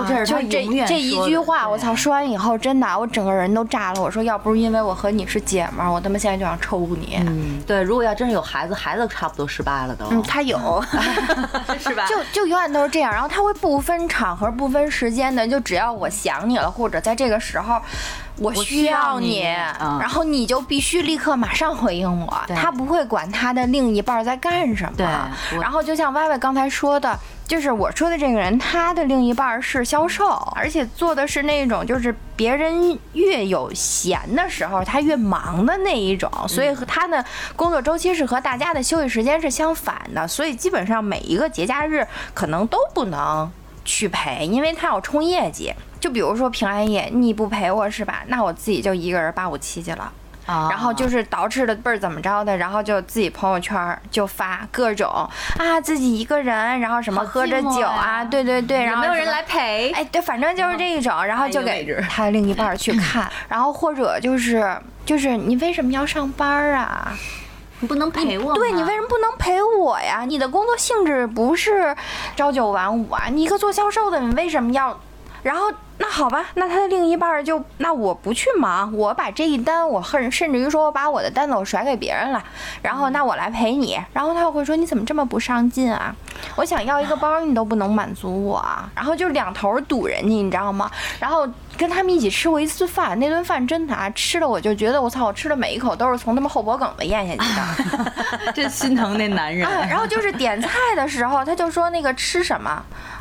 [0.09, 1.95] 就是就这这一句话，我操！
[1.95, 4.01] 说完以后，真的，我整个人都炸了。
[4.01, 7.19] 我说，要不是因为我和你是姐们儿，我他妈现在就想抽你。
[7.27, 10.07] 嗯，对，如果要真是有孩子，孩子差不多十八了都。
[10.11, 10.83] 嗯，他有，
[11.79, 12.07] 是吧？
[12.09, 17.79] 就就永远都是这样，然后他会不分场合、不分时间的，就只要我想你了，或者在这个时候。
[18.39, 22.45] 我需要你，然后你就必须立刻马上回应我。
[22.49, 24.93] 他不会管他的另一半在干什么。
[24.97, 25.59] 对。
[25.59, 36.31] 然后就像歪歪刚才说的，就是我说的这个人，他的另一半是销售，而且做的是那种就是别人越有闲的时候，他越忙的那一种。
[36.47, 37.25] 所以和他的
[37.57, 40.29] 工作周期是和大家的休息时间是相反的。
[40.29, 43.51] 所以基本上每一个节假日可能都不能
[43.85, 45.73] 去陪，因为他要冲业绩。
[46.07, 48.23] 就比如说平安夜，你不陪我是吧？
[48.29, 50.13] 那我自己就一个人八五七去了。
[50.47, 64.65] 然后就是捯饬的倍儿怎么着的，然后就自己朋友圈就发各种啊自己一个人，然后什么喝着酒啊，对对对，然后没有人来陪，哎对，反正就是这一种，然后就给他的另一半去 看，然后或者就是
[65.05, 67.13] 就是你为什么要上班啊？
[67.81, 68.55] 你不能陪我？
[68.55, 70.23] 对你为什么不能陪我呀？
[70.25, 71.93] 你的工作性质不是
[72.37, 73.25] 朝九晚五啊？
[73.33, 74.97] 你一个做销售的，你为什么要？
[75.47, 82.43] 然后那好吧，那他的另一半就那我不去忙，我把这一单，我恨甚至于说我把我的单子我甩给别人了，
[82.83, 86.13] 然后那我来陪你，然后他又会说你怎么这么不上进啊？
[86.57, 88.61] 我想要一个包你都不能满足我，
[88.93, 90.91] 然后就两头堵人家，你知道吗？
[91.21, 97.95] 然后跟他们一起吃过一次饭，那顿饭真的啊，吃的我就觉得我操，我吃的每一口都是从他们后脖梗子咽下去
[98.43, 99.71] 的， 真心疼那男人。
[99.89, 102.69] 然后就是点菜的时候，他就说那个吃什么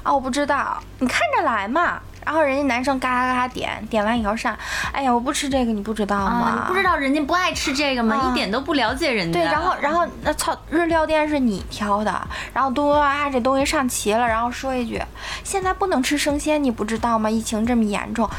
[0.01, 0.11] 啊？
[0.11, 2.01] 我不知道，你看着来嘛。
[2.25, 4.57] 然后人家男生嘎嘎嘎点点完以后上，
[4.91, 6.63] 哎呀，我不吃这个，你不知道吗？
[6.67, 8.29] 你不知道人家不爱吃这个吗？
[8.29, 9.39] 一点都不了解人家。
[9.39, 15.01] 对，然后然后那操，日料店是你挑的，然后嘟嘟啊，这东西上齐了，然后说一句，
[15.43, 17.29] 现在不能吃生鲜，你不知道吗？
[17.29, 18.29] 疫情这么严重。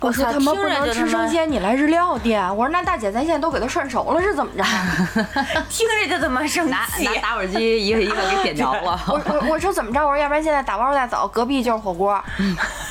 [0.00, 2.42] 我说他们不能吃生鲜，你来日料店。
[2.56, 4.64] 我说那大姐，咱现在都给他涮熟了，是怎么着？
[5.68, 8.98] 听着就他妈生气，拿打火机一个一个给点着了。
[9.06, 10.00] 我我我说怎么着？
[10.00, 12.22] 我说要不然现在打包带走，隔壁就是火锅。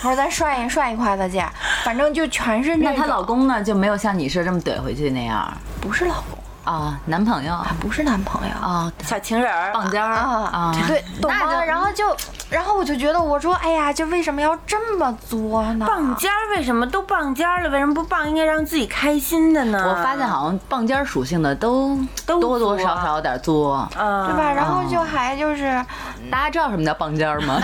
[0.03, 1.43] 我说咱涮一涮一筷子去，
[1.83, 2.91] 反正就全是那。
[2.91, 3.63] 那她老公呢？
[3.63, 5.51] 就没有像你说这么怼回去那样？
[5.81, 6.38] 不是老公。
[6.63, 11.63] 啊，男朋友不是男朋友啊，小情人儿，棒尖儿啊，对，懂吗？
[11.65, 12.15] 然后就，
[12.49, 15.85] 然后我就觉得，我说，哎呀，就为什么要这么作呢？
[15.87, 17.69] 棒尖儿为什么都棒尖儿了？
[17.69, 18.29] 为什么不棒？
[18.29, 19.83] 应该让自己开心的呢？
[19.87, 24.51] 我发现好像棒尖儿属性的都都多多少少有点作，对吧？
[24.53, 25.83] 然后就还就是，
[26.29, 27.59] 大家知道什么叫棒尖儿吗？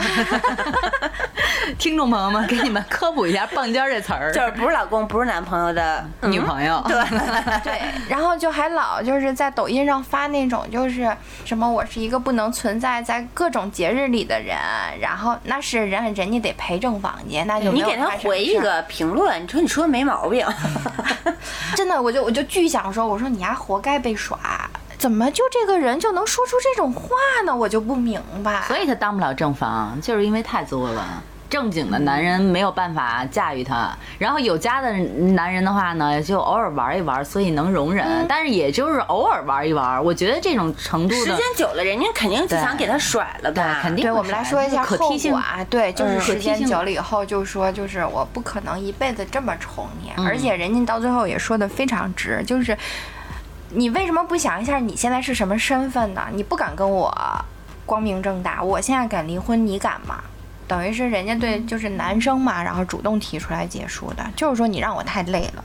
[1.77, 6.95] 听众朋友们，给你们科普一下“棒尖儿”这词儿，就是不是老公，不是男朋友的女朋友，对
[7.63, 8.84] 对，然后就还老。
[9.03, 14.57] 就是在抖音上发那种，就是什么我是一个不能存在在各种节日里的人，
[14.99, 20.45] 然后那是人人家得陪正房去，那就你给他回一个评论，你说你说没毛病，
[21.75, 24.39] 真的，我就我就巨想说，我说你丫活该被耍，
[24.97, 27.09] 怎么就这个人就能说出这种话
[27.45, 27.55] 呢？
[27.55, 31.23] 我就不明白，所以他当不了正房，就是因为太作了。
[31.49, 40.03] 正经的男人没有办法驾驭他，然后有家的男人的话呢，就偶尔玩一玩，所以能容忍，但是也就是偶尔玩一玩。
[40.03, 43.79] 我觉得这种程度时间久了，人家肯定就想给他甩了吧？
[43.81, 44.03] 肯定。
[44.03, 52.77] 对，我们来说一下后果啊，对，就是时间久了以后，就说就是我不可能一辈子这么宠你，而且人家到最后也说的非常直，就是
[53.69, 56.27] 你为什么不想一下你现在是什么身份呢？
[56.31, 57.15] 你不敢跟我
[57.85, 60.23] 光明正大，我现在敢离婚，你敢吗？
[60.67, 65.63] 等于是人家对就是男生嘛，然后主动提出来结束的，就是说你让我太累了。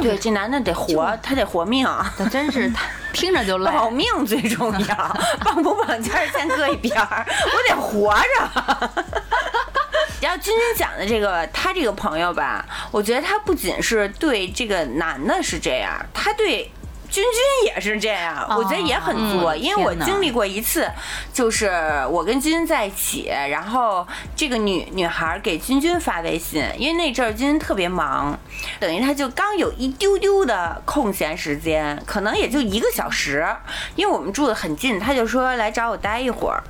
[0.00, 1.86] 对，这男的得活，他得活命，
[2.16, 3.70] 他真是他听着就累。
[3.72, 8.92] 保命最重要， 绑不绑架先搁一边儿，我得活着。
[10.20, 16.70] 然后君君讲的这个，他这个朋友吧，我觉得他不仅是对这个男的是这样，他对。
[17.12, 20.90] 君君也是这样，我觉得也很作，因为我经历过一次，
[21.30, 21.70] 就是
[22.08, 28.38] 我跟君君在一起，然后这个女女孩给君君发微信，因为那阵儿君君特别忙，
[28.80, 33.46] 等于他就刚有一丢丢的空闲时间，可能也就一个小时，
[33.94, 36.64] 因为我们住的很近，他就说来找我待一会儿，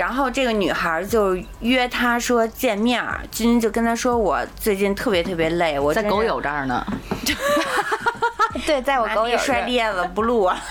[0.00, 6.82] 然后这个女孩就约他说见面，君君就跟他说我最近特别特别累，我在狗友这儿呢。
[8.64, 10.56] 对，在我狗友摔裂了，不录啊！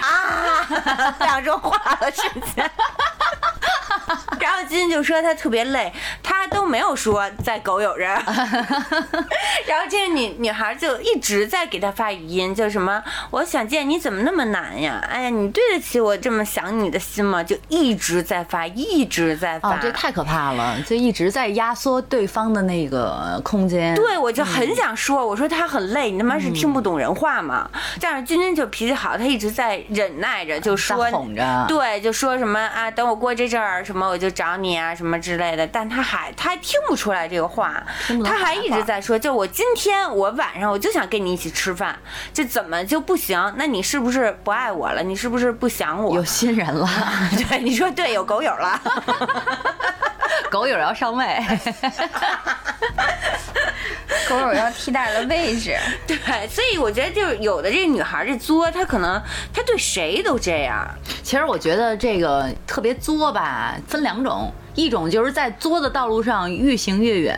[0.00, 2.70] 啊，两说话了瞬间。
[4.40, 5.92] 然后金就说他特别累，
[6.22, 8.22] 他都没有说在狗友这儿。
[9.66, 15.02] 然后这个女女孩就一直在给他发语音，就什么我想见你怎么那么难呀？
[15.08, 17.42] 哎呀，你对得起我这么想你的心吗？
[17.42, 19.76] 就一直在发，一直在发。
[19.78, 23.94] 这太可怕了，就一直在压缩对方的那个空间。
[23.94, 27.68] 对，我就很想说，我说他很累，你他妈是听不懂人话吗？
[28.00, 31.64] 但是君君就脾气好，他一直在忍耐着，就说哄着。
[31.68, 34.28] 对，就说什么啊，等我过这阵儿什么我就。
[34.30, 37.82] 找你啊，什么之类的，但他还他还听不出来这个话，
[38.24, 41.98] 他还一直在说，就我今天我晚上我就想跟你一起吃饭，
[42.32, 43.52] 这怎么就不行？
[43.56, 45.02] 那你是不是不爱我了？
[45.02, 46.14] 你是不是不想我？
[46.14, 46.88] 有新人了？
[47.48, 48.80] 对，你说对，有狗友了
[50.48, 51.26] 狗友要上位。
[54.28, 59.20] 狗友要替代了位置，对，所以我觉得就是有的这个女孩这作，她可能
[59.52, 60.88] 她对谁都这样。
[61.24, 64.52] 其实我觉得这个特别作吧，分两种。
[64.80, 67.36] 一种就是在作的道路上越行越远，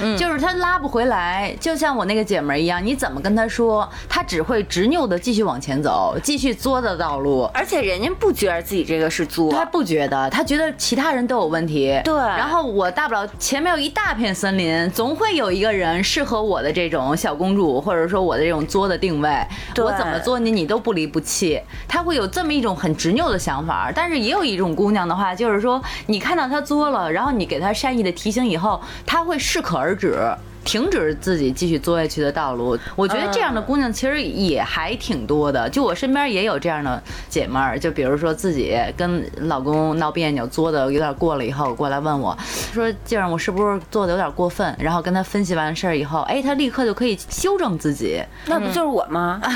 [0.00, 19.30] 嗯，就是他拉不回来，就像我那个姐们儿一样，你怎么跟他说，他只会执拗的继续往前走，继续作的道路，而且人家不觉得自己这个是作，他不觉得，他觉得其他人都有问题，对，然后我大不了前面有一大片森林，总会有一个人适合我的这种小公主，或者说我的这种作的定位，
[19.78, 26.81] 我怎么作你你都不离不弃，他会有这么一种很执拗的想法，但是也有一种姑娘的话，就是说你看到她作。
[26.90, 30.16] 然后你给他善意的提醒以后，他会适可而止，
[30.64, 32.78] 停止自己继续作下去的道路。
[32.94, 37.78] 我觉得这样的姑娘其实也还挺多的，就我身边也有这样的姐妹儿。
[37.78, 42.36] 就比如说自己跟老公闹别扭，作的有点过了以后，过来问我
[42.72, 48.22] 说：“静儿，我是不是做的有点过分？”然后跟他分析完事儿以后，哎，他立刻就可以修正自己。
[48.46, 49.40] 那不就是我吗？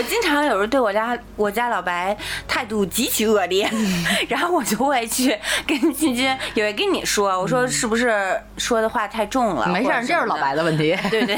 [0.00, 2.16] 我经常有时候对我家我家老白
[2.48, 3.70] 态度极其恶劣，
[4.30, 9.66] 然后我就会去跟君君也会跟你说，我说是不是说的话太重了？
[9.66, 10.96] 没事，这是老白的问题。
[11.10, 11.36] 对对，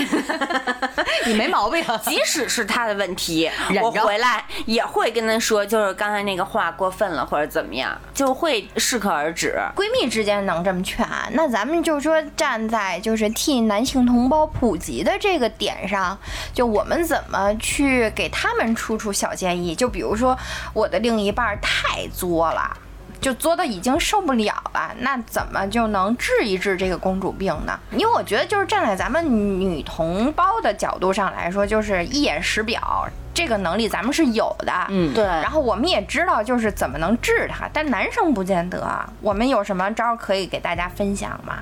[1.27, 1.85] 你没毛病。
[2.07, 3.51] 即使是他的问题，
[3.83, 9.59] 我回来也会跟他说，就是刚才那个话过分了或者怎么样，就会适可而止。
[9.75, 16.17] 闺蜜之间能这么劝，那咱们就说站在就是替男性同胞普及的这个点上，
[16.55, 18.52] 就我们怎么去给他。
[18.53, 20.39] 他们出出小建议，就比如说
[20.75, 22.77] 我的另一半太作了，
[23.19, 27.81] 就作的已经受不了了，那怎么就能治一治这个公主病呢？
[27.93, 29.25] 因为我觉得就是站在咱们
[29.59, 35.25] 女同胞的角度上来说，就是一眼识表这个能力咱们是有的，嗯，对。
[35.25, 38.87] 然后我们也知道就是怎么能治它，但男生不见得。
[39.23, 41.61] 我们有什么招可以给大家分享吗？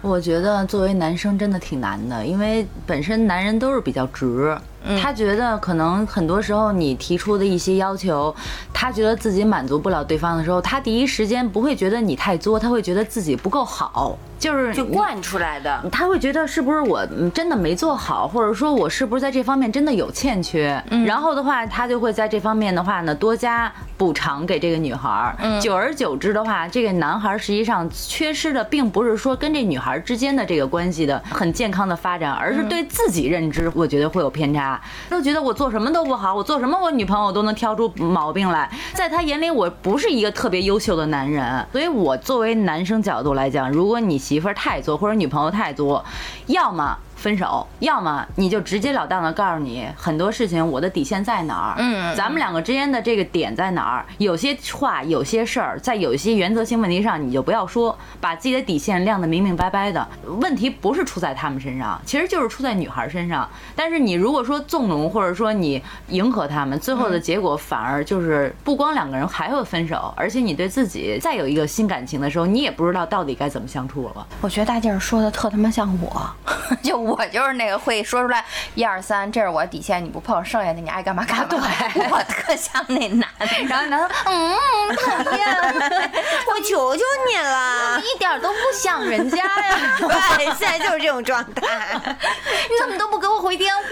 [0.00, 4.56] 我觉得作为男生真的挺难的，因为本身男人都是比较直。
[5.00, 8.34] 他觉得可能很多时候你提出的一些要求，
[8.72, 15.84] 他觉得自己满足不了对方的时候，他第一时间不会觉得你太作，他会觉得自己不够好，就是就惯出来的。
[15.90, 20.82] 他会觉得是不是我真的没做好，或者说我是不是在这方面真的有欠缺？
[20.90, 25.34] 嗯然后的话，他就会在这方面的话呢多加补偿给这个女孩。
[25.40, 34.67] 嗯久而久之的话，这个男孩实际上缺失的并不是说跟这女孩之间的这个关系的很健康的发展，而是对自己认知，我觉得会有偏差。
[35.08, 46.04] 都觉得我做什么都不好，我做什么我女朋友都能挑出毛病来，在他眼里我不是一个特别优秀的男人，所以我作为男生角度来讲，如果你媳妇儿太作或者女朋友太作，
[46.46, 46.98] 要么。
[47.18, 51.74] 分手，要么你就直截了当的告诉你很多事情，我的底线在哪儿？
[51.76, 54.06] 嗯，咱们两个之间的这个点在哪儿？
[54.18, 60.06] 有些话，有些事儿，在有一些原则性问题上，你就不要说，把自己的底线亮得明明白白的。
[60.40, 63.48] 问题不是出在他们身上，其实就是出在女孩身上。
[63.74, 74.24] 但是你如果说纵容，或者说你迎合他们，最后的结果反而就是不光两个人还会分手，而且你对自己再有一个新感情的时候，你也不知道到底该怎么相处了。
[74.40, 76.30] 我觉得大劲儿说的特他妈像我，
[76.80, 77.07] 就。
[77.08, 78.44] 我就是那个会说出来
[78.74, 81.46] 一二三，这是我底线，你不碰，剩下的你爱干嘛干嘛。
[81.48, 81.58] 对，
[82.10, 83.46] 我特像那男的。
[83.68, 84.56] 然后男的，嗯，
[84.96, 85.48] 讨厌，
[86.46, 89.96] 我求求你了，一点都不想人家呀。
[90.36, 91.66] 对，现在就是这种状态。
[92.04, 93.84] 你怎么都不给我回电话？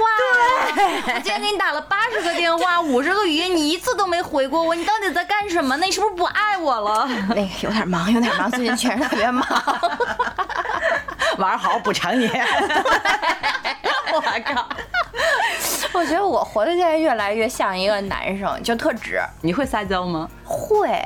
[0.75, 5.77] 对，我今天给你打了八十个电话，五十个语音，你一次都没回过我，你到底在干什么？
[5.77, 7.09] 那你是不是不爱我了？
[7.31, 9.47] 那个有点忙，有点忙，最近确实特别忙。
[11.39, 12.29] 晚上好好补偿你。
[14.13, 14.69] 我靠！
[15.93, 19.21] 我觉得我活的现在越来越像一个男生，就特直。
[19.43, 20.29] 你会撒娇吗？
[20.45, 21.03] 会。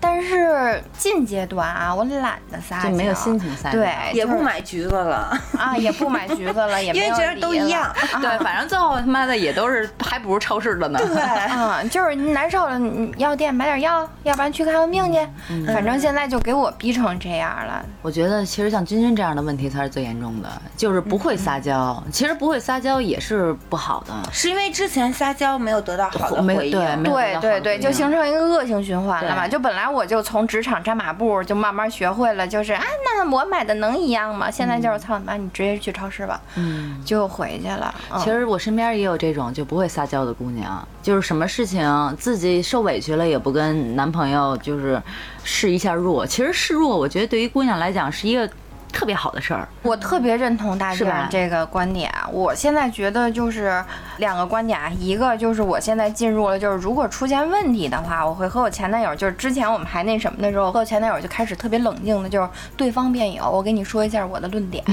[0.00, 5.36] 但是近阶段啊，我懒得撒，就没有心情撒，对，也不买橘子了。
[5.58, 11.08] 啊，也不买橘子了， 也因为觉得都一样，对，反正最后他妈的也都是还不如超市的呢，对，
[11.52, 12.80] 嗯，就是难受了，
[13.16, 15.18] 药店买点药，要不然去看看病去，
[15.66, 17.84] 反正现在就给我逼成这样了。
[18.00, 29.87] 我觉得其实像君君这样的问题才是最严重的，就是不会撒娇，其实不会撒娇也是不好的，是因为之前撒娇没有得到好的回应，对对对，就形成一个恶性循环了嘛，就本来。
[29.90, 34.50] 我就从职场扎马步，就慢慢学会了，就是啊，那我买的能一样吗？
[34.50, 37.94] 现在就是操你妈，你直接去超市吧，嗯，就回去了。
[38.18, 45.02] 其实我身边也有这种就不会撒娇的姑娘，就是什么事情自己受委屈了也不跟男朋友就是
[45.42, 46.26] 示一下弱。
[46.26, 48.48] 其实示弱，我觉得对于姑娘来讲是一个。
[48.92, 52.12] 特别好的事儿，我特别认同大家这个观点。
[52.32, 53.82] 我现在觉得就是
[54.16, 64.82] 两个观点，一个就是我现在进入了，就是如果出现问题的话，我会和我前男友，就是之前我们还那什么的时候，和我前男友就开始特别冷静的，就是对方辩友，我给你说一下我的论点。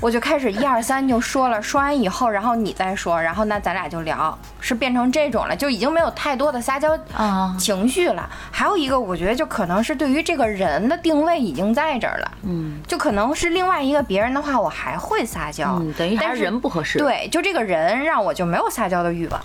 [0.00, 6.98] 我就开始一二三就说了，说完以后，然后你再说，然后那咱俩就聊，是变成这种了，就已经没有太多的撒娇
[7.58, 8.28] 情绪了。
[8.50, 16.98] 还有一个，我觉得就可能是对于这个人的定位已经在这儿了，嗯，就可能是另外一个别人的话，我还会撒娇，等于还是人不合适。
[16.98, 19.40] 对，就这个人让我就没有撒娇的欲望。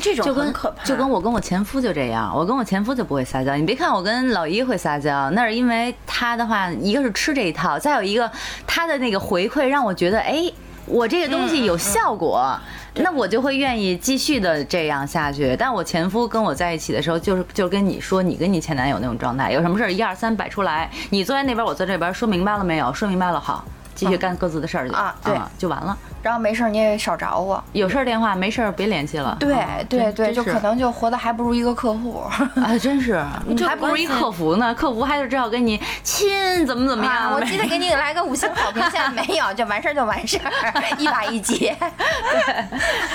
[0.00, 3.54] 这种很可怕，就跟我跟我前夫就这样，我跟我前夫就不会撒娇。
[3.56, 8.30] 你别看我跟老一会撒娇，那是因为他的话，一个是吃这一套，再有一个
[8.66, 10.50] 他的那个回馈让我觉得，哎，
[10.86, 12.54] 我这个东西有效果，
[12.96, 15.56] 那我就会愿意继续的这样下去。
[15.56, 22.92] 但我前夫跟我在一起的时候，就是就跟你说，你跟你前男友那种状态，有什么事儿一二三摆出来，你坐在那边，我坐这边，说明白了没有？
[22.92, 23.64] 说明白了，好，
[23.94, 25.96] 继续干各自的事儿去啊，对，就完了。
[26.24, 29.36] 然后没事儿你也少找我，有事儿电话没事儿别联系了。
[29.38, 29.54] 对
[29.90, 32.22] 对对，就可能就活得还不如一个客户，
[32.56, 33.22] 啊，真是，
[33.68, 34.74] 还不如一客服呢。
[34.74, 37.30] 客服还得知道跟你亲怎么怎么样。
[37.34, 41.76] 我记得给你来个五星好评，现在没有，就完事儿就完事儿，一把一结。
[41.76, 42.64] 对，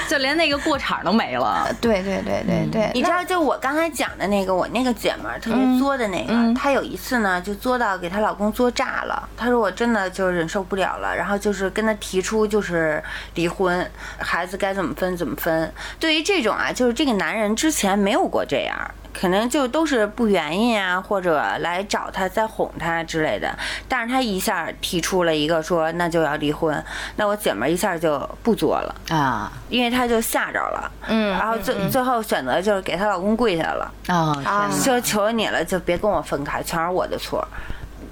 [0.08, 1.68] 就连那个过场都没了。
[1.82, 9.28] 对对对对对，你知道，就我刚才讲的那个，我那个姐们儿特别作的那个，她有一次呢，就作到给她老公作炸了。
[9.36, 12.99] 她说我真的就忍受不了了，然后就是跟她提出就是
[13.36, 13.90] 离婚。
[14.20, 15.72] 孩子该怎么分怎么分。
[16.00, 18.76] 对于这种啊，就是这个男人之前没有过这样，
[19.14, 23.58] 可能就都是不原因啊，或者来找他再哄他之类的。
[23.88, 26.84] 但是他一下提出了一个说那就要离婚，
[27.16, 37.46] 那我姐们一下就不作了啊，因为他就吓着了，嗯，然后最最后选择就是给她老公跪下了啊，就求你了，就别跟我分开，全是我的错。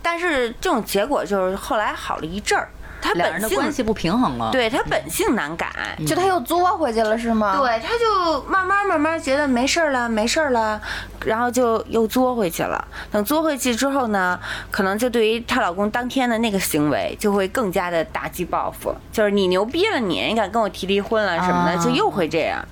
[0.02, 2.70] 但是这种结果就是后来好了一阵儿。
[3.08, 5.72] 他本性关系不平衡了，对他本性难改，
[6.06, 7.58] 就他又作回去了是吗？
[7.58, 10.80] 对，他就慢慢慢慢觉得没事儿了，没事儿了，
[11.26, 12.86] 然后就又作回去了。
[13.10, 14.38] 等作回去之后呢，
[14.70, 22.64] 可能就对于她老公当天的那个行为，就会更加的打击报复，就是你牛逼了，你你敢跟我提离婚了什么的，就又会这样。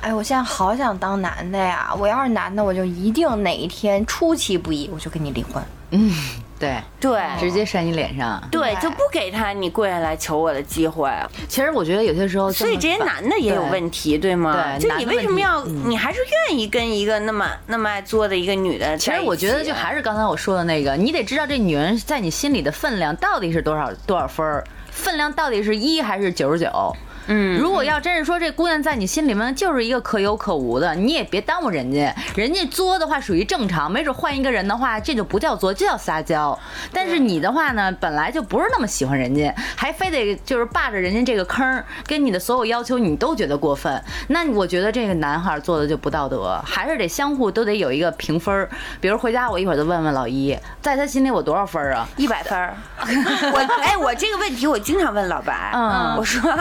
[0.00, 1.94] 哎，我现在好想当男的呀！
[1.98, 5.62] 我要是男的，我就一定哪一天出其不意，我就跟你离婚。
[5.90, 6.12] 嗯。
[6.58, 11.10] 对对，直接扇你脸上，对，就不给他你跪下来求我的机会。
[11.48, 14.76] 其实我觉得有些时候，所以这些男的也有问题，对吗？
[14.78, 18.96] 对，就你为什么要，你还是愿意跟一个那么那么爱作的一个女的？
[18.96, 26.96] 其实我觉得就还是刚才我说的那个，你得知道这女人在你心里的分量到底是多少多少分儿，分量到底是一还是九十九。
[27.26, 32.14] 嗯，如果要真是说这姑娘在你心里面就是一个可有可无的，你也别耽误人家。
[32.36, 36.58] 人家作的话属于正常，没准换一个人的话，这就不叫作，就叫撒娇。
[36.92, 44.02] 但是你的话呢，本来就不是那么喜欢人家，还非得就是霸着人家这个坑，跟你的所有要求你都觉得过分。
[44.28, 48.68] 那我觉得这个男孩做的就不道德，还是得相互都得有一个评分。
[49.00, 52.06] 比如回家我一会儿就问问老一，在他心里我多少分啊？
[52.16, 52.58] 一百分。
[53.52, 56.52] 我哎，我这个问题我经常问老白，嗯，我说。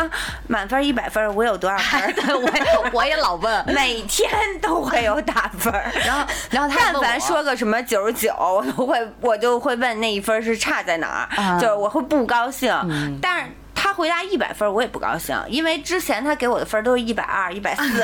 [0.54, 2.14] 满分一百分，我有多少分？
[2.38, 4.30] 我我也老问， 每天
[4.62, 5.74] 都会有打分。
[6.06, 12.72] 然后然后他但凡说个什么九十九，我都会我就会问那一分是差在哪儿，就是我会不高兴。
[13.20, 13.52] 但是。
[13.94, 18.04] 他回答一百分，我也不高兴，因为之前他给我的分都是一百二、一百四，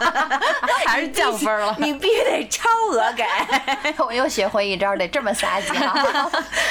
[0.86, 1.74] 还是降分了。
[1.78, 3.24] 你必须得超额给。
[4.02, 5.74] 我又学会一招，得这么撒 娇。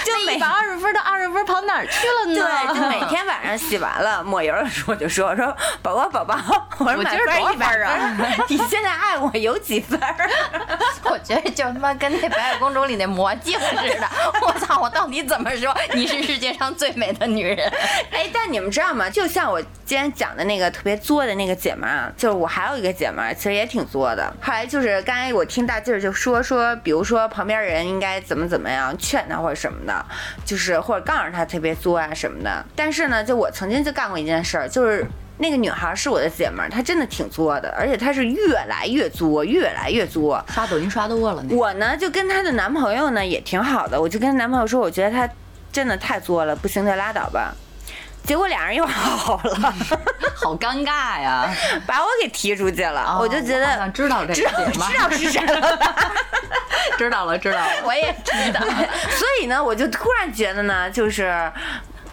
[0.03, 2.47] 就一百二十分的二十分跑哪儿去了呢？
[2.73, 6.35] 对，就每天晚上洗完了抹油的时候，我就说：“我说宝宝宝宝，
[6.79, 8.15] 我说满分一百啊，
[8.47, 9.99] 你现在爱我有几分？”
[11.03, 14.09] 我觉得就他妈跟那白雪公主里那魔镜似的。
[14.41, 14.79] 我操！
[14.81, 17.71] 我到底怎么说你是世界上最美的女人？
[18.11, 19.09] 哎，但你们知道吗？
[19.09, 24.33] 就像我今天讲的那个特别作的那个姐们儿啊，就是我还有一个姐们儿，其实也挺作的。
[24.41, 30.05] 后来就是刚才我听大劲儿就说说，比如说旁边人应该怎么怎么样劝她或者什么的，
[30.45, 32.65] 就是或者告诉她特别作啊什么的。
[32.75, 35.05] 但是呢，就我曾经就干过一件事儿，就是
[35.37, 40.43] 那个女孩是我的姐们儿，她真的挺作的，而且她是越来越作，越来越作。
[40.53, 41.43] 刷抖音刷多了。
[41.49, 45.29] 我呢就跟她的男朋友呢也挺好的，我就跟男朋友说，我觉得她
[45.71, 47.55] 真的太作了，不行就拉倒吧。
[48.23, 49.73] 结果俩人又好了，
[50.35, 51.53] 好尴尬呀！
[51.85, 55.79] 把我给踢出去了，我就觉得知道这知道 知道是谁了，
[56.97, 58.61] 知道了知道了，我也知道。
[58.61, 61.51] 所以呢，我就突然觉得呢，就是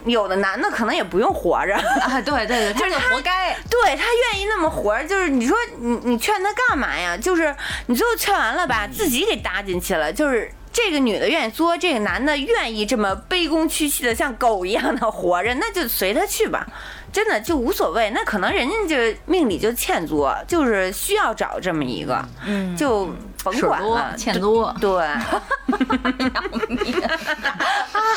[0.05, 7.15] 有的男的可能也不用活着啊，对对对，他就活该，对他愿意那么活，就是你说你你劝他干嘛呀？
[7.15, 7.55] 就是
[7.85, 10.51] 你最后劝完了吧，自己给搭进去了，就是。
[10.71, 16.65] 这个女的愿意作，这个男的愿意这么卑躬屈膝的像狗一样的活着，那就随他去吧，
[17.11, 18.11] 真的就无所谓。
[18.11, 18.95] 那可能人家就
[19.25, 23.09] 命里就欠作，就是需要找这么一个，嗯，就
[23.43, 24.91] 甭管了，欠作，对。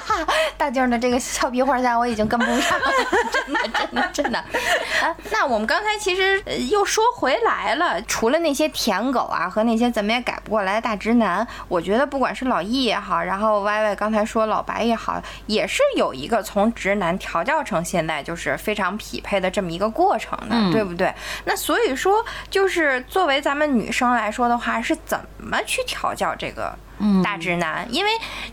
[0.57, 2.87] 大静的这个俏皮话下，我已经跟不上了，
[3.33, 4.39] 真的真的真的。
[4.39, 21.13] 啊，那我们刚才其实又说回来了，除了那些舔狗啊和那些怎么也改不过来的大直男，我觉得不管是老易也好，然后歪歪刚才说老白也好，也是有一个从直男调教成现在就是非常匹配的这么一个过程的，对不对？
[21.45, 26.77] 那所以说，就是作为咱们女生来说的话，是怎么去调教这个？
[27.23, 28.11] 大直男，因为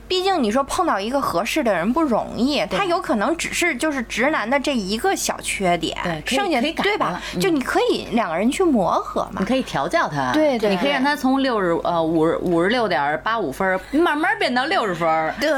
[0.07, 7.21] 毕竟你说碰到一个合适的人不容易，他有可能只是就是直男的这一个小缺点，对剩下对吧？
[7.39, 15.51] 就你可以两个人去磨合嘛，你可以调教他，对对，你可以让他从六十呃五十五十六点八五分慢慢变到六十分，对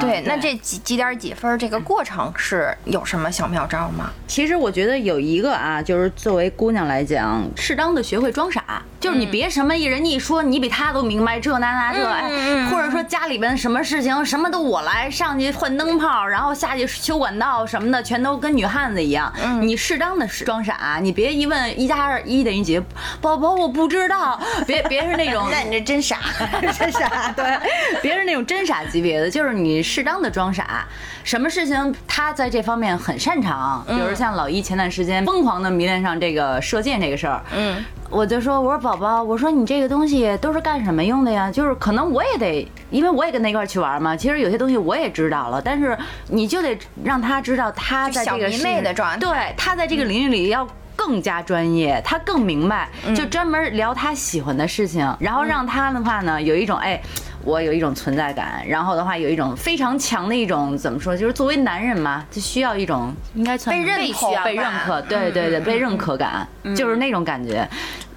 [0.00, 0.22] 对。
[0.26, 4.10] 那这几几点几分这个过程是有什么小妙招吗？
[4.26, 12.29] 其实我觉得有一个啊，就是作为姑娘来讲，适当的学会装傻，就是你别什么一人家一说你比他都明白这那那这哎。
[12.70, 19.32] 或者说家里边什么事情什么都我来上去换灯泡，然后下去修管道什么的，全都跟女汉子一样。
[19.60, 22.80] 你适当的装傻，你别一问一加二一等于几，
[23.20, 24.40] 宝宝我不知道。
[24.66, 26.18] 别别是那种， 那你这真傻，
[26.78, 27.32] 真傻。
[27.36, 27.58] 对，
[28.02, 30.86] 别是那种真傻级别的，就是你适当的装傻。
[31.24, 37.40] 什么事情他在这方面很擅长，比如像老一前段时间疯狂的迷恋上这个射箭这个事儿。
[37.56, 37.84] 嗯。
[38.08, 41.48] 我就说，我说宝宝，我说你这个东西都是干什么用的呀？
[41.48, 44.16] 就是可能我也得，因为我也跟他一块去玩嘛。
[44.16, 45.96] 其实有些东西我也知道了，但是
[46.26, 50.66] 你就得让他知道他在这个小迷妹的状态，对，他在这个领域里要
[50.96, 57.00] 更加专业，他更明白，就专门聊他喜欢的事情，然后让他的话呢有一种哎。
[57.44, 67.68] 我有一种存在感，然后的话有一种非常强的一种怎么说，就是作为男人嘛，就需要一种应该被认可、被认可，对对对，被认可感，就是那种感觉。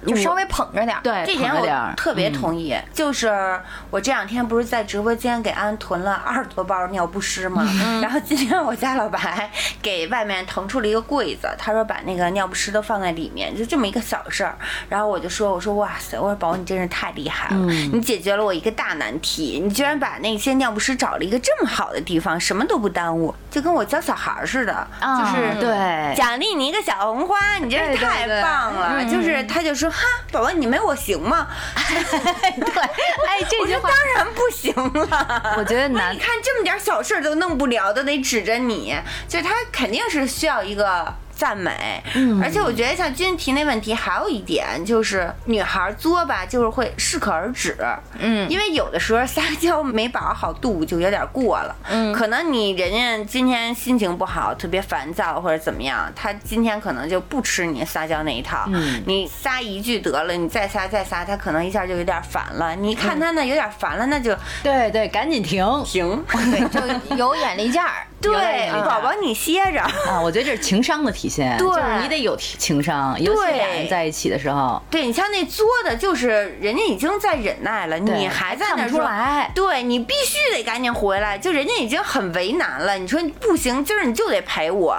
[0.06, 2.76] 就稍微捧着点儿，对，这点我特别同意。
[2.92, 7.64] 就是我这两天不是在直播间给安囤了二十多包尿不湿吗？
[8.02, 9.50] 然后今天我家老白
[9.82, 14.56] 给外面腾出了一个柜子，他说把那个尿不湿都放在里面，就这么一个小事儿。
[14.88, 17.56] 然后我就说，我说哇塞，我说宝宝你真是太厉害了，
[17.92, 29.04] 你解决了我一个大难题，你居然把那些尿不湿找了一个这么好的地方，什么都不耽误，就跟我教小孩似的，就是对奖励你一个小红花，你真是太棒了。
[29.04, 29.90] 就是他就说。
[29.94, 31.46] 哈，宝宝，你没我行吗？
[31.76, 32.82] 对，
[33.28, 35.54] 哎， 这句话当然不行了。
[35.56, 38.96] 我觉得难，你看这么点小事都弄不了，都得指着你，
[39.28, 41.14] 就他肯定是需要一个。
[41.34, 42.02] 赞美，
[42.42, 47.76] 而且我觉得像君提那问题，还有一点就是女孩作吧，就是会适可而止。
[48.18, 51.74] 嗯，因为有的时候撒娇没把握好度，就有点过了。
[51.88, 58.64] 嗯，可能你人家今天心情不好，特别烦躁或者怎么样，他今天可能就不吃你撒娇那一套。
[58.68, 62.74] 嗯，你撒一句得了，你再撒再撒，他可能一下就有点烦了。
[62.76, 66.68] 你看他那有点烦了，那就对对，赶紧停停，对
[67.08, 68.06] 就有眼力见儿。
[68.24, 70.18] 对，宝宝你歇着啊！
[70.18, 74.80] 我觉得这是情商的体现，就是你得有情商，尤其俩人在一起的时候。
[74.90, 79.08] 对你像那作的，就是人家已经在忍耐了，你还在那说，
[79.54, 82.96] 对你必须得赶紧回来，就人家已经很为难了。
[82.98, 84.96] 你说不行，今儿你就得陪我，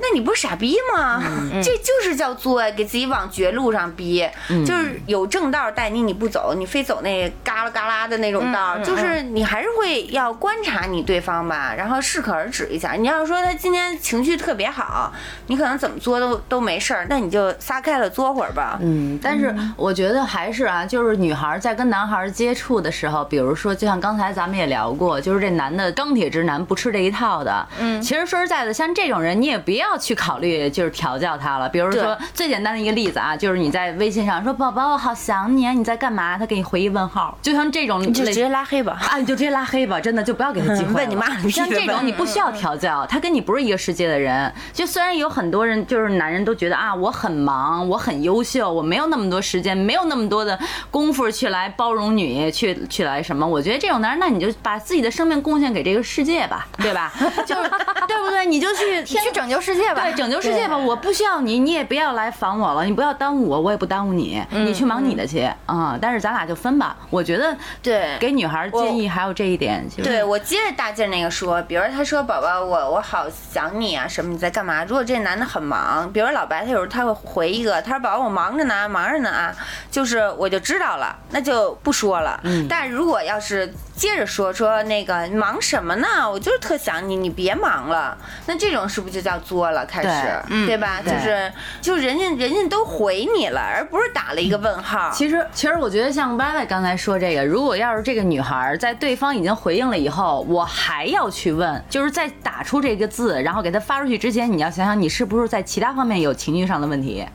[0.00, 1.22] 那你不是傻逼吗？
[1.64, 4.28] 这就是叫作，给自己往绝路上逼，
[4.66, 12.66] 就是有正道带你，你不走，你非走那嘎啦嘎啦的那种道，就是你还是会要观察你对方吧，然后适可而止。
[12.66, 15.12] 一下，你要是说他今天情绪特别好，
[15.46, 18.78] 你可能怎么作都都没事儿，那你就撒开了作会儿吧。
[18.80, 27.66] 嗯，但是我觉得还是啊，就是女孩在跟男孩接触的时候，比如说就像刚才咱们也聊过，就是这男的钢铁直男不吃这一套的。
[27.78, 31.68] 嗯，其实说实在的，像这种人你也不要去考虑就是调教他了。
[31.68, 36.36] 比如说最简单的一个例子啊，就是你在微信上说宝宝我好想你，啊，你在干嘛？
[36.36, 38.98] 他给你回一问号，就像这种你就直接拉黑吧。
[39.10, 40.94] 啊，你就直接拉黑吧，真的就不要给他机会。
[40.96, 42.46] 问你妈像这种你不需要。
[42.56, 50.58] 调教他跟你不是一个世界的人，就虽然有很多人就是男人都觉得啊我很忙，我很优秀，我没有那么多时间，没有那么多的
[50.90, 53.46] 功夫去来包容你，去去来什么？
[53.46, 57.12] 我觉得这种男人，那你就把自己的生命贡献给这个世界吧， 对吧？
[57.46, 57.70] 就是
[58.08, 58.44] 对不对？
[58.46, 60.76] 你就去去拯救世界吧，对，拯救世界吧。
[60.76, 65.96] 我不需要你，你也不要来烦我了，你不要耽误我，我也不耽误你，你去忙你的去啊。
[66.00, 66.96] 但是咱俩就分吧。
[67.10, 69.86] 我觉得对，给女孩建议还有这一点。
[70.02, 72.56] 对我接着大劲那个说，比如他说宝宝。
[72.56, 74.82] 我我好想你啊，什么你在干嘛？
[74.84, 79.54] 如果这男的很忙，比如老白，他有时候他会回一个，他说宝宝我忙着呢，忙着呢啊，
[79.90, 82.38] 就是我就知道了，那就不说了。
[82.42, 86.06] 嗯，但如果要是接着说说那个忙什么呢？
[86.30, 88.16] 我就是特想你，你别忙了。
[88.44, 89.86] 那这种是不是就叫作了？
[89.86, 91.00] 开始，对吧？
[91.02, 95.10] 就是就人家人家都回你了，而不是打了一个问号。
[95.10, 107.26] 其实其实我觉得像歪歪刚才说这个，如果要是这个女孩在对方已经回应了以后，我还要去问，就是在打出这个字，然后给她发出去之前，你要想想你是不是在其他方面有情绪上的问题。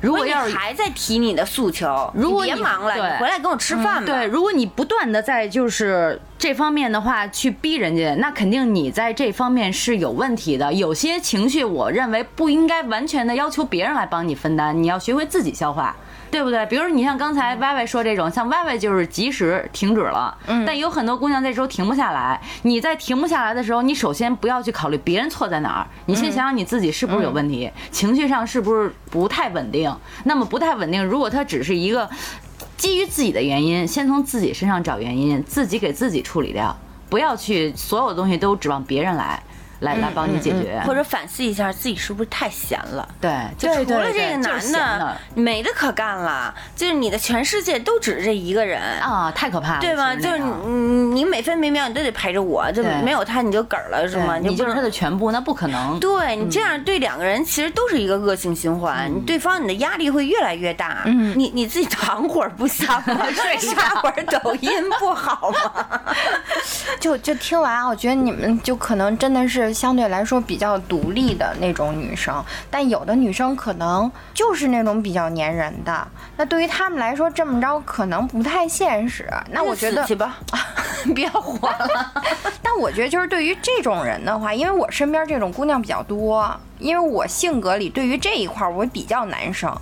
[0.00, 4.06] 如果要是还在提你的诉求，如果别忙了，你回来跟我吃饭吧。
[4.06, 10.72] 对，如果你不断的在就是这方面的话去逼人家，那肯定你在这方面是有问题的。
[10.72, 15.96] 有些情绪，我认为不应该完全的要求别人来帮你分担，你要学会自己消化。
[16.30, 16.64] 对不对？
[16.66, 22.40] 比如说你像刚才歪歪说这种，像歪歪就是及时停止了，嗯，但有很多姑娘这时候停不下来。
[22.62, 29.94] 你在停不下来的时候，你首先不要去考虑别人错在哪儿，你先想想你自己是不是有问题，情绪上是不是不太稳定。
[30.24, 32.08] 那么不太稳定，如果它只是一个
[32.76, 36.76] 基于自己的原因，先从自己身上找原因，自己给自己处理掉，
[37.08, 39.42] 不要去所有东西都指望别人来。
[39.80, 43.08] 来来帮你解决，或者反思一下自己是不是太闲了？
[43.20, 46.52] 对，就除了这个男的，没的可干了。
[46.74, 50.14] 就是你的全世界都指着这一个人啊，太可怕了，对吧？
[50.16, 54.36] 就是你你每分每秒你都得陪着我，就没有他你就嗝了，是吗？
[54.38, 55.98] 你就是他的全部，那不可能。
[56.00, 61.02] 对你这样对两个人其实都是一个恶性循环，你对方你的压力会越来越大。
[61.04, 63.02] 嗯你你自己躺会儿不行吗？
[63.32, 65.86] 睡刷会儿抖音不好吗？
[66.98, 69.67] 就就听完啊，我觉得你们就可能真的是。
[69.72, 76.06] 相对来说比较独立的那种女生，但有的女生可能就是那种比较粘人的。
[76.36, 79.28] 那对于他们来说，这么着可能不太现实。
[79.50, 80.38] 那我觉得，去吧，
[81.14, 82.12] 别活了。
[82.62, 89.74] 但我觉得，就是对于这种人的话，因为我身边这种姑娘比较多，因为我性格里对于这一块我比较男生，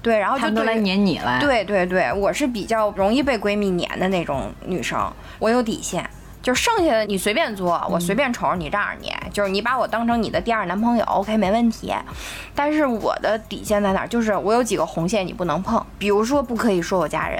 [0.00, 1.38] 对，然后就都来粘你了。
[1.40, 6.08] 对对对，我是比较容易被闺蜜粘的那种女生，我有底线。
[6.48, 11.92] 就剩下的你随便做，我随便瞅着你让着你，就是你把我当成你的第二男朋友，OK 没问题。
[12.54, 14.06] 但是我的底线在哪？
[14.06, 17.38] 就是我有几个红线你不能碰，比如说不可以说我家人。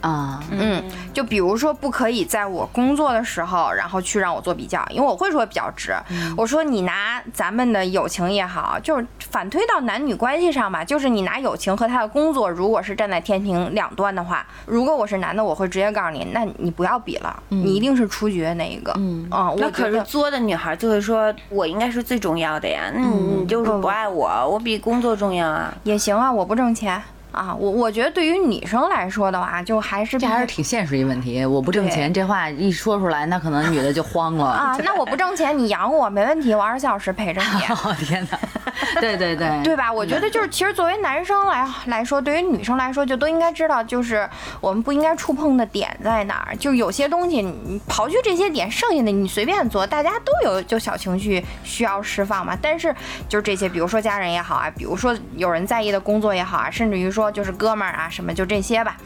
[0.00, 0.82] 啊，嗯，
[1.12, 5.94] 就比如说不可以在我工作的时候，然后去让我做比较，因为我会说比较直。
[6.36, 18.92] 我说你拿咱们的友情也好，就是反推到男女关系上吧，就是你拿友情和他的工作，如果是站在天平两端的话，如果我是男的，我会直接告诉你，那你不要比了，你一定是出局那一个。
[18.96, 19.26] 嗯，
[19.56, 25.72] 那可是作的女孩就会说，我应该是最重要的呀，那你就是不爱我，我比工作重要啊。
[25.84, 27.02] 也行啊，我不挣钱。
[27.36, 31.44] 啊，我我觉得对于女生来说的话，就还是这还是挺现实一问题。
[31.44, 34.76] 我不挣钱，这话一说出来，那可能女的就慌了啊。
[34.82, 37.60] 那我不挣钱，你养我没问题，我二十四小时陪着你。
[38.06, 38.38] 天哪！
[39.00, 39.92] 对对对，对吧？
[39.92, 44.26] 我觉得就是，其实作为男生来来说，对于女生来说，就都应该知道，就是
[44.58, 46.56] 我们不应该触碰的点在哪儿。
[46.56, 52.56] 就有些东西，你刨去这些点，剩下的你随便做，大家都有就小情绪需要释放嘛。
[52.62, 52.94] 但是
[53.28, 57.25] 就是这些，比如说家人也好啊，比如说有人在意的工作也好啊，甚至于说。
[57.30, 58.96] 就是哥们儿啊，什么就这些吧。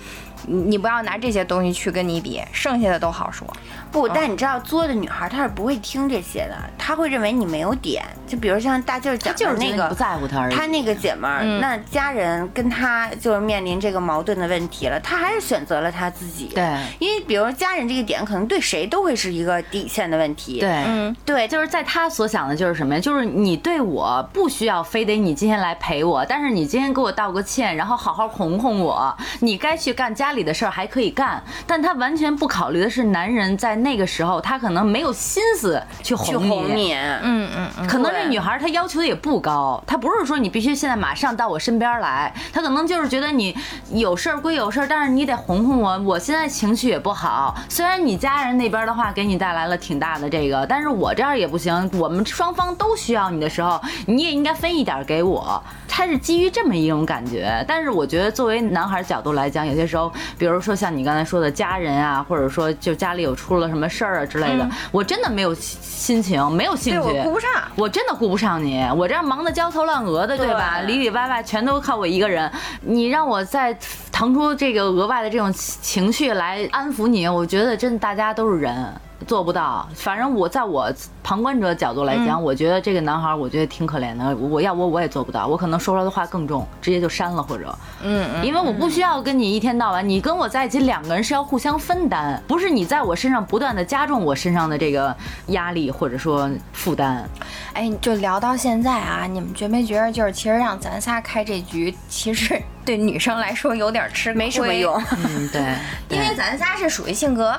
[0.46, 3.46] 你你不要拿这些东西去跟你比，剩下的都好说。
[3.92, 8.04] 不，但你知道作的女孩她是不会听这些的，她会认为你没有点。
[8.26, 16.52] 就比如像大劲儿讲的那个，不在乎她她那个姐们儿，那家人跟她就是面临这个矛盾的问题了，她还是选择了她自己。
[16.54, 16.64] 对，
[17.00, 20.60] 因为比如家人这个点，可能对谁都会是一个底线的问题。
[20.60, 23.00] 对，嗯，对，就是在她所想的就是什么呀？
[23.00, 31.10] 就是你对我不需要非得你今天来陪我，但是你今天给我道个歉，然后好好哄哄我，你该去干家里的事儿还可以。
[31.10, 36.94] 干，但他完全不考虑的是，男人在那个时候，他可能没有心思去哄你。
[36.94, 43.54] 嗯嗯，可能这女孩她要求的也不高，她不是说你必须现在马上到我身边来，她可能就是觉得你
[43.92, 45.98] 有事儿归有事儿，但是你得哄哄我。
[46.00, 51.90] 我现在情绪也不好，虽然你家人那边的话给你带来了挺大的这个，但是我这儿也不行。
[51.94, 55.62] 我们双方都需要你的时候，你也应该分一点给我。
[55.90, 70.50] 他是基于这么一种感觉，但是我觉得作为男孩角度来讲，有些时候，比如说像你刚才说的家人啊，或者说就家里有出了什么事儿啊之类的，我真的没有心情，没有兴趣，我顾不上，我真的顾不上你，我这样忙得焦头烂额的，对。
[70.54, 70.80] 吧？
[70.82, 72.50] 里里外外全都靠我一个人，
[72.82, 73.74] 你让我再
[74.12, 78.92] 腾出这个额外的这种情绪来安抚你，我觉得真的大家都是人。
[79.26, 80.92] 做不到，反正我在我
[81.22, 84.34] 旁观者角度来讲，我觉得这个男孩，我觉得挺可怜的。
[84.36, 95.14] 我要我我也做不到，我可能说出来的话更重，直接就删了或者，嗯嗯，因为我不需要跟你一天到晚，你跟我在一起，两个人是要互相分担，不是你在我身上不断的加重我身上的这个
[95.48, 97.28] 压力或者说负担。
[97.74, 105.00] 哎，就聊到现在啊，你们觉没觉得就是其实让咱仨开这局，其实对女生来说有点吃没什么用。
[105.24, 105.60] 嗯，对，
[106.16, 107.58] 因为咱仨是属于性格。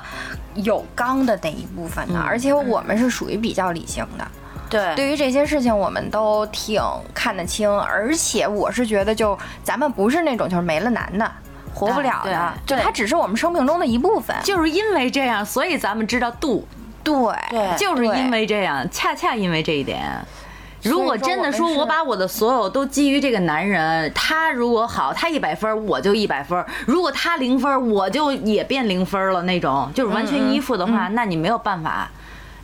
[0.56, 4.28] 有刚的那一部分的，而且我们是属于比较理性的。
[4.70, 6.82] 对，对于这些事情，我们都挺
[7.14, 7.70] 看得清。
[7.70, 11.30] 而且我是觉得，就咱们不是那种就是没了男的
[11.74, 14.36] 活不了的，就他只是我们生命中的一部分。
[14.44, 16.66] 就是因为这样，所以咱们知道度。
[17.04, 17.18] 对，
[17.78, 20.24] 就是因为这样，恰恰因为这一点。
[20.84, 29.44] 如果真的说，我把我的所有都基于这个男人，他如果好，他一百分，我就一百分；如果他零分，我就也变零分了。
[29.44, 32.10] 那种就是完全依附的话，那你没有办法，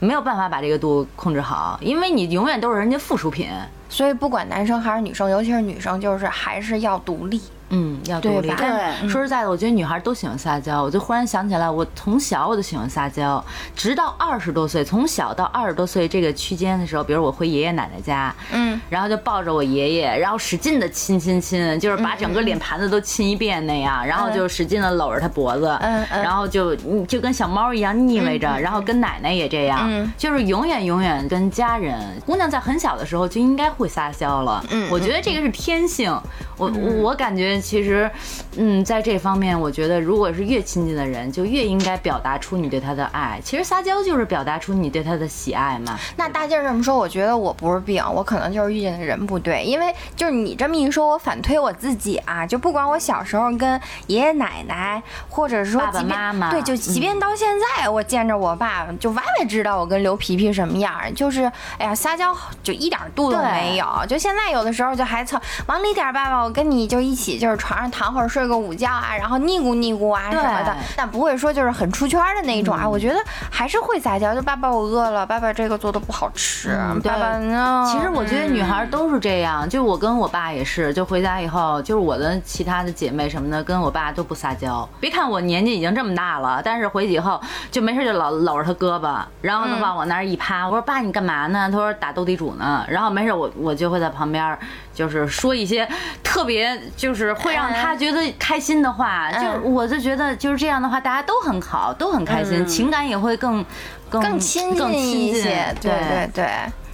[0.00, 3.48] 没有办法把这个度控制好，因为你永远都是人家附属品。
[3.88, 7.40] 所以不管男生还是女生，尤其是女生，就是还是要独立。
[7.70, 8.48] 嗯，要独立。
[8.48, 10.82] 对说实在的，我觉得女孩都喜欢撒娇。
[10.82, 13.44] 我就忽然想起来，我从小我就喜欢撒娇，
[13.76, 26.74] 直到二十多岁，从小到二十多岁这个区间的时候，比如我回爷爷奶奶家，嗯，然后就抱着我爷爷，然后使劲的亲亲亲，就是把整个脸盘子都亲一遍那样，然后就使劲的搂着他脖子，嗯嗯，然后就
[27.06, 31.98] 就跟小猫一样腻歪着，然后跟奶奶也这样，就是永远永远跟家人。
[32.24, 36.18] 姑娘在很小的时候就应该会撒娇了，嗯，我觉得这个是天性。
[36.56, 36.68] 我
[37.00, 38.10] 我感觉其实，
[38.56, 43.40] 嗯，在这方面，我觉得如果是越亲近的人，就越应该表达出你对他的爱。
[43.44, 45.98] 其实撒娇就是表达出你对他的喜爱嘛。
[46.16, 49.62] 那大劲儿这么说，我觉得我不是病，我可能就是遇见的人不对。
[49.62, 61.44] 因为就是你这么一说，我反推我自己啊，就不管我小时候跟爷爷奶奶，或者是说爸爸妈妈，对，就即便到现在，我见着我爸，就歪歪知道我跟刘皮皮什么样，就是
[61.78, 63.86] 哎呀撒娇就一点度都没有。
[64.08, 66.38] 就现在有的时候就还蹭往里点，爸爸。
[66.38, 72.88] 我跟你就一起，就是床上躺会儿睡个午觉啊，然后腻咕腻咕啊什么的，但不会说就是很出圈的那种啊。
[72.88, 73.16] 我觉得
[73.50, 77.84] 还是会撒娇，就爸爸我饿了，爸爸这个做的不好吃，爸爸呢？
[77.90, 84.88] 其实我觉得女孩都是这样，就我跟我爸也是，就回家以后，就是我的其他的姐妹什么的，跟我爸都不撒娇。
[85.00, 87.40] 别看我年纪已经这么大了，但是回去以后
[87.70, 91.68] 就没事就老搂着他胳膊，然后呢往我那儿一趴，我说爸你干嘛呢？
[91.70, 92.84] 他说打斗地主呢。
[92.88, 94.58] 然后没事我我就会在旁边。
[94.98, 95.88] 就是说一些
[96.24, 103.64] 特别就是会让他觉得开心的话，就我就觉得就是这样的话，大家都很好，都很开心，情感也会更
[104.10, 105.72] 更亲近一些。
[105.80, 106.48] 对对对，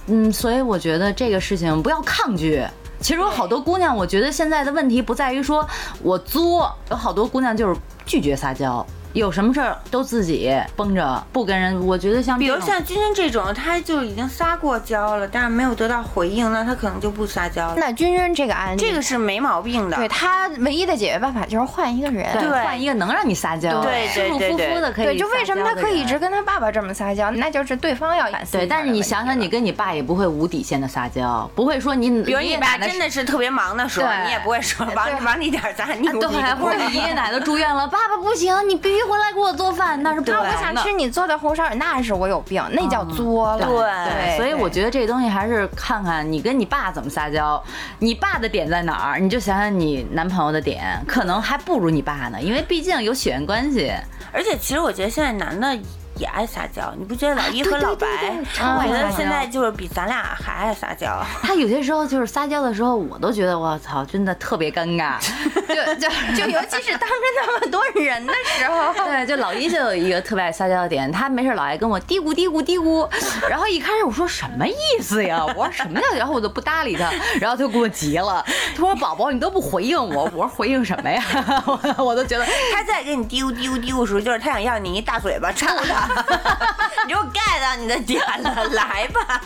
[0.05, 2.63] 嗯，所以我觉得这个事情不要抗拒。
[2.99, 5.67] 其实有好多姑娘，我觉得现在的问题不在于说
[6.03, 7.75] 我作，有好多姑娘就是
[8.05, 8.85] 拒绝撒娇。
[9.15, 11.87] 有什么事儿都自己绷着，不跟人。
[11.87, 17.75] 我觉得像比如像君君这种，他就已经撒过娇了，但是没有得到回应，那他可能就不撒娇了。
[17.77, 19.95] 那君君这个案例，这个是没毛病的。
[19.95, 25.05] 对他唯一的解决办法就是换一个人，对，换一个能让你撒娇，对，舒舒服服的可以。
[25.05, 27.31] 对，就为什么他可以一直跟他爸爸这么撒娇？
[27.31, 28.57] 那就是对方要反思。
[28.57, 40.01] 对，但是你想想，你跟你爸也不会无底线的撒娇，不会说你，比如你爸真的是特别忙的时候，你也不会说往往你点咱，你对，或者你爷爷奶奶住院了， 爸爸不行，你必须回来给我做饭。
[40.03, 43.67] 那是不我想吃你做的红烧，那是我有病，那叫作了。
[43.67, 47.61] 对，所以我觉得这东西还是看看你跟你爸怎么撒娇，
[47.99, 53.93] 你爸的点在哪儿，你就想想你男朋友的点，可能还不如你爸呢，因为毕竟有血缘关系。
[54.31, 55.77] 而且其实我觉得现在男的。
[56.17, 58.07] 也爱撒娇，你不觉得老一和老白？
[58.07, 61.21] 我觉得现在就是比咱俩还爱撒娇。
[61.41, 65.19] 他有些时候就是撒娇的时候，我都觉得我操，真的特别尴尬。
[65.67, 68.93] 就就就尤其是当着那么多人的时候。
[69.05, 73.07] 对，就老一就有一个特别爱撒娇的点，他没事老爱跟我嘀咕嘀咕嘀咕。
[73.49, 75.43] 然后一开始我说什么意思呀？
[75.45, 76.17] 我说什么叫？
[76.17, 77.11] 然后我就不搭理他，
[77.41, 78.43] 然后他就给我急了。
[78.73, 81.21] 他说：“宝宝，你都不回应我。”我说：“回应什么呀？”
[81.97, 86.04] 我我都觉得他在给你嘀咕嘀咕嘀咕的时候，就是他想要你一大嘴巴抽他。
[87.07, 89.41] 你给我 get 到你的点了，来吧。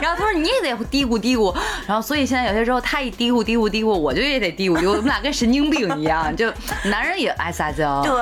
[0.00, 1.54] 然后他说你也得嘀咕嘀咕，
[1.86, 6.52] 然后所以现在有些时候他一嘀咕嘀咕嘀咕，我就也得嘀咕嘀咕，我们俩跟神经病一样，就
[6.84, 8.02] 男人也爱撒娇。
[8.02, 8.12] 对，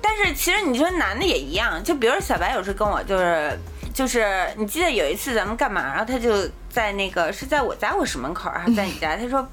[0.00, 3.58] 但是其实你说男的也一样，就比如小白有时跟我就是
[3.92, 5.82] 就是，你记得有一次咱们干嘛？
[5.82, 9.16] 然后他就在那个是在我家卧室门口还是在你家？
[9.16, 9.46] 他说。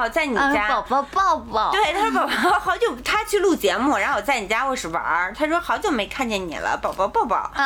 [0.00, 1.70] 哦，在你家，宝宝抱抱。
[1.70, 7.50] 对，他说宝宝好久，他去录节目，然后我在你家卧室玩他说好久没看见你了，宝宝抱抱。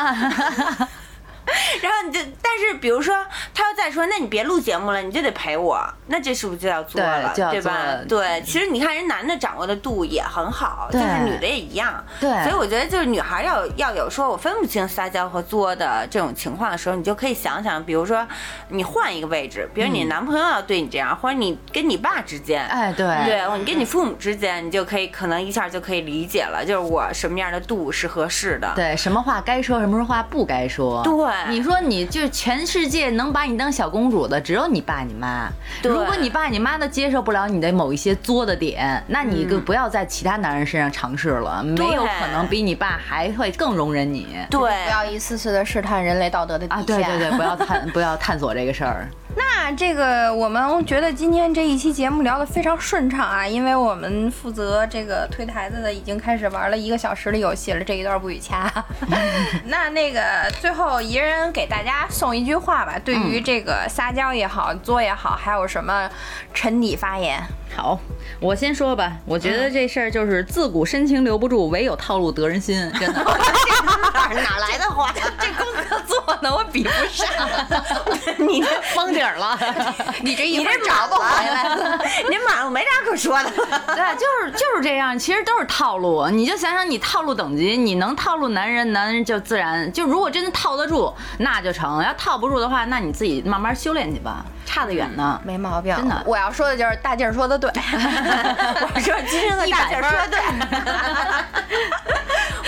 [1.80, 2.20] 然后你就，
[2.58, 3.14] 但是比如说
[3.52, 7.98] 他要再说，那你别录节目了，你就得陪我，那这是不是就要做了，对吧？
[8.08, 12.02] 对，其实你看人男的掌握的度也很好，就是女的也一样。
[12.18, 18.26] 对，所以我觉得就是女孩要要有说我分不清撒娇和作的这种情况的时候，你就可以想想，比如说
[18.68, 28.72] 你换一个位置，比如你男朋友要对你这样，或者你跟你爸之间，哎，对，对，你跟你父母之间，你就可以可能一下就可以理解了，就是我什么样的度是合适的。
[28.74, 31.02] 对，什么话该说，什么话不该说。
[31.02, 31.26] 对。
[31.48, 35.48] 你说你就全世界能把你当小公主的只有你爸你妈。
[35.82, 44.36] 如如果你爸你妈都接受不了你的某一些作的点，那你就不要在其他男人身上尝试了，没有可能比你爸还会更容忍你。
[44.50, 46.98] 对，不要一次次的试探人类道德的底线。
[46.98, 49.08] 啊，对对对，不要探 不要探索这个事儿。
[49.38, 58.72] 那这个我们觉得今天这一期节目聊得非常顺畅啊，因为我们负责这个推台子的已经开始玩了一个小时的游戏了，这一段不许掐。
[59.66, 60.20] 那那个
[60.60, 66.08] 最后一人给大家送一句话吧，对于这个撒娇也好，作也好，还有什么
[66.52, 67.42] 沉底发言？
[67.76, 67.98] 好，
[68.40, 69.12] 我先说吧。
[69.26, 72.76] 我觉得这事儿就是自古深情留不住，唯有套路得人心。
[72.98, 75.12] 真的，哪来的话？
[75.38, 77.28] 这功课做的我比不上。
[78.38, 79.58] 你这封底了，
[80.22, 81.98] 你这你这 找不回来了。
[82.30, 83.50] 您马上没啥可说的。
[83.50, 85.18] 对，就是就是这样。
[85.18, 86.26] 其实都是套路。
[86.28, 94.42] 你就想想，你套路等级，你能套路男人，男人就自然就如果真的套得住，那就成；要套不住的话，那你自己慢慢修炼去吧。
[94.64, 95.94] 差得远呢，没毛病。
[95.96, 97.70] 真的，我要说的就是大劲儿说的对。
[97.70, 100.40] 我说今天的大劲儿说的对。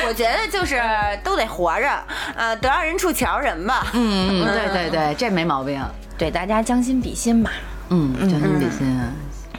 [0.07, 0.81] 我觉得就是
[1.25, 1.91] 都得活着，
[2.37, 3.87] 呃，得让人处且饶人吧。
[3.95, 5.83] 嗯嗯，对对对，这没毛病。
[6.17, 7.51] 对，大家将心比心吧。
[7.91, 9.01] 嗯，将心比心。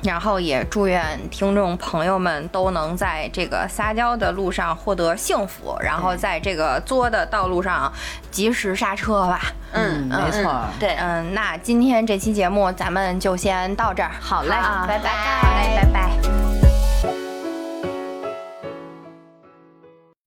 [0.04, 7.92] 然后也祝愿听众朋友们都能在这个撒娇的路上获得幸福，然后在这个作的道路上
[8.32, 9.42] 及时刹车吧。
[9.72, 10.66] 嗯，没错。
[10.80, 14.12] 对，嗯，那今天这期节目咱们就先到这儿。
[14.20, 16.10] 好嘞，拜拜，拜拜。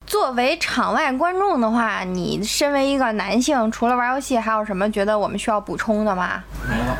[0.06, 6.42] 作为场外观众的话，你身为一个男性，除了玩游戏，还有什么觉得我们需要补充的吗？
[6.68, 6.96] 没了。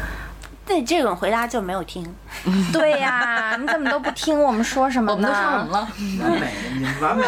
[0.73, 2.03] 对这种回答就没有听，
[2.73, 5.29] 对呀，你怎么都不听我们说什么呢？
[5.29, 5.89] 我们都说什么了？
[6.23, 7.27] 完美，你们完美，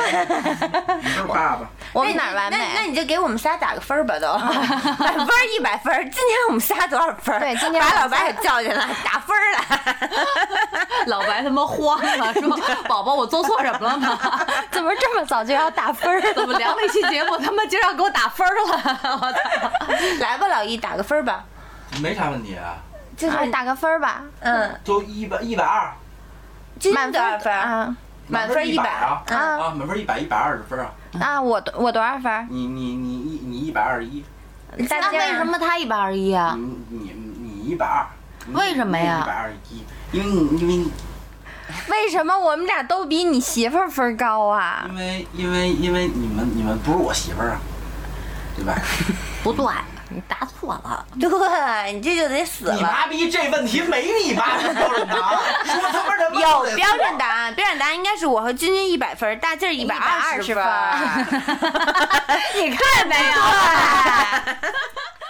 [1.03, 1.69] 你是爸爸。
[1.93, 2.57] 我们哪完美？
[2.75, 5.93] 那你就给我们仨打个分吧， 都满分一百分。
[6.05, 7.39] 今天我们仨多少分？
[7.39, 10.09] 对，今天把老白也叫进来打分来。
[11.07, 14.19] 老白他妈慌了，说：“宝宝，我做错什么了吗？
[14.71, 16.19] 怎么这么早就要打分？
[16.35, 18.99] 怎么聊了一期节目他妈就要给我打分了？
[19.21, 19.39] 我操！
[20.21, 21.45] 来吧，老易，打个分吧。
[22.01, 22.79] 没啥问题啊。
[23.31, 25.93] 就是打个分吧，嗯，就一百一百二，
[26.93, 27.97] 满多分啊？
[28.27, 29.23] 满分一百啊？
[29.27, 30.91] 啊，满分一百一百二十分啊？
[31.21, 32.47] 啊，我我多少分？
[32.51, 34.25] 你你你一你一百二十一，
[34.77, 36.57] 那为什么他一百二十一啊？
[36.57, 37.13] 你你
[37.43, 38.07] 你一百二，
[38.53, 39.21] 为什么呀？
[39.23, 40.91] 一百二十一，因为你因为
[41.89, 44.87] 为什么我们俩都比你媳妇儿分高啊？
[44.89, 47.61] 因为因为因为你们你们不是我媳妇儿啊，
[48.57, 48.75] 对吧？
[49.43, 49.67] 不对。
[50.15, 52.75] 你答错了，对你这就得死了。
[52.75, 56.41] 你妈逼，这问题没你妈标准答案，说他妈什么？
[56.41, 60.65] 有标准答案，标准答案应该是我和君君一百分，大劲儿一百二十分。
[62.55, 63.33] 你看没有？